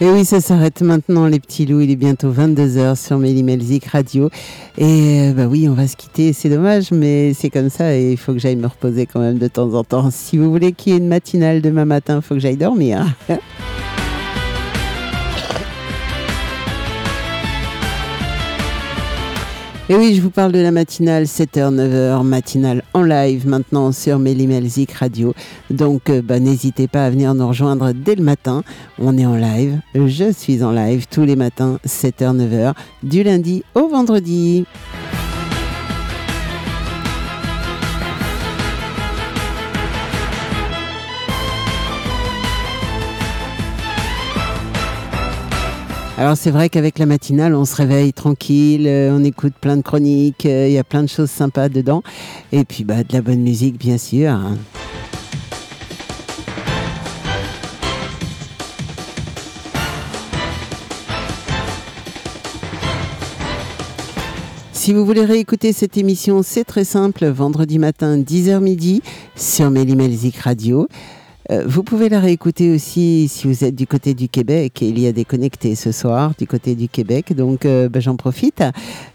Et 0.00 0.08
oui, 0.08 0.24
ça 0.24 0.40
s'arrête 0.40 0.82
maintenant, 0.82 1.26
les 1.26 1.40
petits 1.40 1.66
loups. 1.66 1.80
Il 1.80 1.90
est 1.90 1.96
bientôt 1.96 2.30
22h 2.30 2.94
sur 2.94 3.18
Mélimelzik 3.18 3.86
Radio. 3.86 4.30
Et 4.78 5.30
euh, 5.30 5.32
bah 5.32 5.46
oui, 5.46 5.68
on 5.68 5.74
va 5.74 5.88
se 5.88 5.96
quitter. 5.96 6.32
C'est 6.32 6.50
dommage, 6.50 6.92
mais 6.92 7.34
c'est 7.34 7.50
comme 7.50 7.70
ça. 7.70 7.96
Et 7.96 8.12
il 8.12 8.18
faut 8.18 8.34
que 8.34 8.38
j'aille 8.38 8.56
me 8.56 8.68
reposer 8.68 9.06
quand 9.06 9.20
même 9.20 9.38
de 9.38 9.48
temps 9.48 9.74
en 9.74 9.82
temps. 9.82 10.10
Si 10.12 10.38
vous 10.38 10.50
voulez 10.50 10.72
qu'il 10.72 10.92
y 10.92 10.94
ait 10.94 10.98
une 10.98 11.08
matinale 11.08 11.60
demain 11.60 11.86
matin, 11.86 12.16
il 12.16 12.22
faut 12.22 12.34
que 12.34 12.40
j'aille 12.40 12.56
dormir. 12.56 13.04
Et 19.88 19.94
oui, 19.94 20.16
je 20.16 20.20
vous 20.20 20.30
parle 20.30 20.50
de 20.50 20.58
la 20.58 20.72
matinale 20.72 21.24
7h, 21.24 21.72
9h, 21.72 22.24
matinale 22.24 22.82
en 22.92 23.02
live 23.02 23.46
maintenant 23.46 23.92
sur 23.92 24.18
Mélimelzik 24.18 24.90
Radio. 24.90 25.32
Donc, 25.70 26.10
euh, 26.10 26.22
bah, 26.22 26.40
n'hésitez 26.40 26.88
pas 26.88 27.04
à 27.06 27.10
venir 27.10 27.36
nous 27.36 27.46
rejoindre 27.46 27.92
dès 27.92 28.16
le 28.16 28.24
matin. 28.24 28.64
On 28.98 29.16
est 29.16 29.26
en 29.26 29.36
live. 29.36 29.78
Je 29.94 30.32
suis 30.32 30.64
en 30.64 30.72
live 30.72 31.06
tous 31.08 31.22
les 31.22 31.36
matins, 31.36 31.78
7h, 31.86 32.36
9h, 32.36 32.72
du 33.04 33.22
lundi 33.22 33.62
au 33.76 33.86
vendredi. 33.86 34.66
Alors 46.18 46.34
c'est 46.34 46.50
vrai 46.50 46.70
qu'avec 46.70 46.98
la 46.98 47.04
matinale, 47.04 47.54
on 47.54 47.66
se 47.66 47.76
réveille 47.76 48.14
tranquille, 48.14 48.86
euh, 48.88 49.10
on 49.12 49.22
écoute 49.22 49.52
plein 49.60 49.76
de 49.76 49.82
chroniques, 49.82 50.46
euh, 50.46 50.66
il 50.66 50.72
y 50.72 50.78
a 50.78 50.84
plein 50.84 51.02
de 51.02 51.10
choses 51.10 51.28
sympas 51.30 51.68
dedans. 51.68 52.02
Et 52.52 52.64
puis 52.64 52.84
bah, 52.84 53.04
de 53.04 53.12
la 53.12 53.20
bonne 53.20 53.42
musique, 53.42 53.78
bien 53.78 53.98
sûr. 53.98 54.34
Si 64.72 64.94
vous 64.94 65.04
voulez 65.04 65.24
réécouter 65.24 65.74
cette 65.74 65.98
émission, 65.98 66.42
c'est 66.42 66.64
très 66.64 66.84
simple. 66.84 67.26
Vendredi 67.26 67.78
matin, 67.78 68.16
10h 68.16 68.60
midi, 68.60 69.02
sur 69.34 69.70
Mélimelzik 69.70 70.38
Radio. 70.38 70.88
Euh, 71.50 71.64
vous 71.66 71.82
pouvez 71.82 72.08
la 72.08 72.20
réécouter 72.20 72.74
aussi 72.74 73.28
si 73.28 73.46
vous 73.46 73.64
êtes 73.64 73.74
du 73.74 73.86
côté 73.86 74.14
du 74.14 74.28
Québec. 74.28 74.82
Et 74.82 74.88
il 74.88 74.98
y 74.98 75.06
a 75.06 75.12
des 75.12 75.24
connectés 75.24 75.74
ce 75.74 75.92
soir 75.92 76.32
du 76.38 76.46
côté 76.46 76.74
du 76.74 76.88
Québec. 76.88 77.34
Donc, 77.34 77.64
euh, 77.64 77.88
ben, 77.88 78.00
j'en 78.00 78.16
profite. 78.16 78.62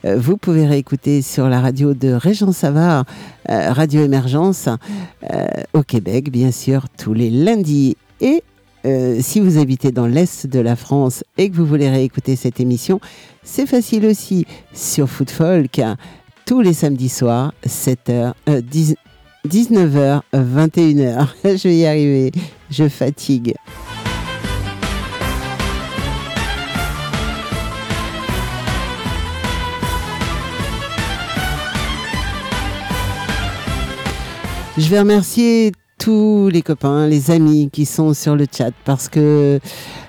Euh, 0.05 0.17
vous 0.17 0.37
pouvez 0.37 0.65
réécouter 0.65 1.21
sur 1.21 1.49
la 1.49 1.59
radio 1.59 1.93
de 1.93 2.09
Régent 2.09 2.51
Savard, 2.51 3.05
euh, 3.49 3.71
Radio 3.71 4.01
Émergence, 4.01 4.69
euh, 5.31 5.45
au 5.73 5.83
Québec, 5.83 6.31
bien 6.31 6.51
sûr, 6.51 6.85
tous 6.97 7.13
les 7.13 7.29
lundis 7.29 7.97
et 8.21 8.43
euh, 8.85 9.19
si 9.21 9.39
vous 9.39 9.59
habitez 9.59 9.91
dans 9.91 10.07
l'Est 10.07 10.47
de 10.47 10.59
la 10.59 10.75
France 10.75 11.23
et 11.37 11.49
que 11.49 11.55
vous 11.55 11.65
voulez 11.65 11.89
réécouter 11.89 12.35
cette 12.35 12.59
émission, 12.59 12.99
c'est 13.43 13.67
facile 13.67 14.05
aussi 14.05 14.45
sur 14.73 15.07
Food 15.07 15.29
Folk, 15.29 15.81
tous 16.45 16.61
les 16.61 16.73
samedis 16.73 17.09
soirs, 17.09 17.53
7h, 17.67 18.33
10 18.61 18.95
19h, 19.47 20.21
21h. 20.33 21.27
Je 21.43 21.67
vais 21.67 21.77
y 21.77 21.85
arriver, 21.85 22.31
je 22.69 22.87
fatigue. 22.87 23.55
Je 34.77 34.87
vais 34.87 34.99
remercier 34.99 35.71
tous 35.97 36.49
les 36.51 36.61
copains, 36.61 37.07
les 37.07 37.29
amis 37.29 37.69
qui 37.71 37.85
sont 37.85 38.13
sur 38.13 38.35
le 38.35 38.45
chat 38.51 38.71
parce 38.85 39.09
que 39.09 39.59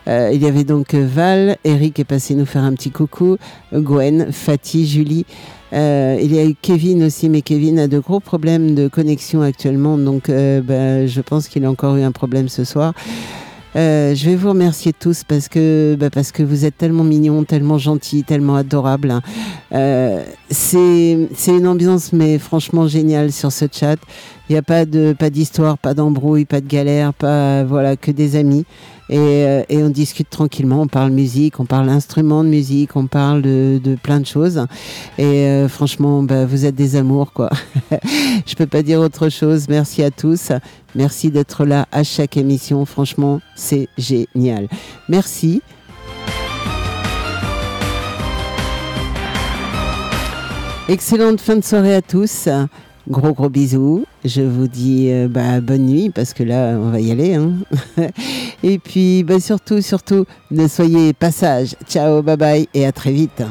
euh, 0.08 0.30
il 0.32 0.42
y 0.42 0.46
avait 0.46 0.64
donc 0.64 0.94
Val, 0.94 1.56
Eric 1.64 1.98
est 2.00 2.04
passé 2.04 2.34
nous 2.34 2.46
faire 2.46 2.64
un 2.64 2.72
petit 2.74 2.90
coucou, 2.90 3.36
Gwen, 3.72 4.28
Fatih, 4.32 4.86
Julie. 4.86 5.26
Euh, 5.72 6.18
il 6.20 6.34
y 6.34 6.38
a 6.38 6.44
eu 6.44 6.54
Kevin 6.60 7.02
aussi, 7.04 7.28
mais 7.28 7.40
Kevin 7.40 7.78
a 7.78 7.88
de 7.88 7.98
gros 7.98 8.20
problèmes 8.20 8.74
de 8.74 8.88
connexion 8.88 9.40
actuellement, 9.40 9.96
donc 9.96 10.28
euh, 10.28 10.60
bah, 10.60 11.06
je 11.06 11.20
pense 11.20 11.48
qu'il 11.48 11.64
a 11.64 11.70
encore 11.70 11.96
eu 11.96 12.02
un 12.02 12.12
problème 12.12 12.48
ce 12.48 12.64
soir. 12.64 12.92
Euh, 13.74 14.14
je 14.14 14.28
vais 14.28 14.36
vous 14.36 14.50
remercier 14.50 14.92
tous 14.92 15.24
parce 15.24 15.48
que 15.48 15.96
bah, 15.98 16.10
parce 16.10 16.30
que 16.30 16.42
vous 16.42 16.66
êtes 16.66 16.76
tellement 16.76 17.04
mignons, 17.04 17.44
tellement 17.44 17.78
gentils, 17.78 18.22
tellement 18.22 18.56
adorables. 18.56 19.10
hein. 19.10 19.22
Euh, 19.72 20.22
c'est 20.50 21.28
c'est 21.34 21.56
une 21.56 21.66
ambiance 21.66 22.12
mais 22.12 22.38
franchement 22.38 22.86
géniale 22.86 23.32
sur 23.32 23.50
ce 23.50 23.64
chat. 23.72 23.96
Il 24.50 24.52
n'y 24.52 24.58
a 24.58 24.62
pas 24.62 24.84
de 24.84 25.14
pas 25.18 25.30
d'histoire, 25.30 25.78
pas 25.78 25.94
d'embrouille, 25.94 26.44
pas 26.44 26.60
de 26.60 26.68
galère, 26.68 27.14
pas 27.14 27.64
voilà 27.64 27.96
que 27.96 28.10
des 28.10 28.36
amis. 28.36 28.66
Et, 29.12 29.18
euh, 29.18 29.62
et 29.68 29.82
on 29.82 29.90
discute 29.90 30.30
tranquillement, 30.30 30.80
on 30.80 30.86
parle 30.86 31.10
musique, 31.10 31.60
on 31.60 31.66
parle 31.66 31.90
instruments 31.90 32.42
de 32.42 32.48
musique, 32.48 32.96
on 32.96 33.06
parle 33.06 33.42
de, 33.42 33.78
de 33.84 33.94
plein 33.94 34.20
de 34.20 34.24
choses. 34.24 34.64
Et 35.18 35.24
euh, 35.24 35.68
franchement, 35.68 36.22
bah, 36.22 36.46
vous 36.46 36.64
êtes 36.64 36.74
des 36.74 36.96
amours, 36.96 37.34
quoi. 37.34 37.50
Je 38.46 38.54
peux 38.54 38.66
pas 38.66 38.82
dire 38.82 39.00
autre 39.00 39.28
chose. 39.28 39.68
Merci 39.68 40.02
à 40.02 40.10
tous. 40.10 40.50
Merci 40.94 41.30
d'être 41.30 41.66
là 41.66 41.86
à 41.92 42.04
chaque 42.04 42.38
émission. 42.38 42.86
Franchement, 42.86 43.42
c'est 43.54 43.86
génial. 43.98 44.68
Merci. 45.10 45.60
Excellente 50.88 51.42
fin 51.42 51.56
de 51.56 51.64
soirée 51.64 51.96
à 51.96 52.02
tous. 52.02 52.48
Gros 53.08 53.32
gros 53.32 53.48
bisous. 53.48 54.04
Je 54.24 54.42
vous 54.42 54.68
dis 54.68 55.08
euh, 55.10 55.26
bah, 55.28 55.60
bonne 55.60 55.86
nuit 55.86 56.10
parce 56.10 56.32
que 56.34 56.44
là 56.44 56.76
on 56.78 56.90
va 56.90 57.00
y 57.00 57.10
aller. 57.10 57.34
hein. 57.34 57.52
Et 58.62 58.78
puis 58.78 59.24
bah, 59.24 59.40
surtout 59.40 59.80
surtout 59.82 60.24
ne 60.50 60.68
soyez 60.68 61.12
pas 61.12 61.32
sages. 61.32 61.74
Ciao, 61.88 62.22
bye 62.22 62.36
bye 62.36 62.68
et 62.74 62.86
à 62.86 62.92
très 62.92 63.12
vite. 63.12 63.42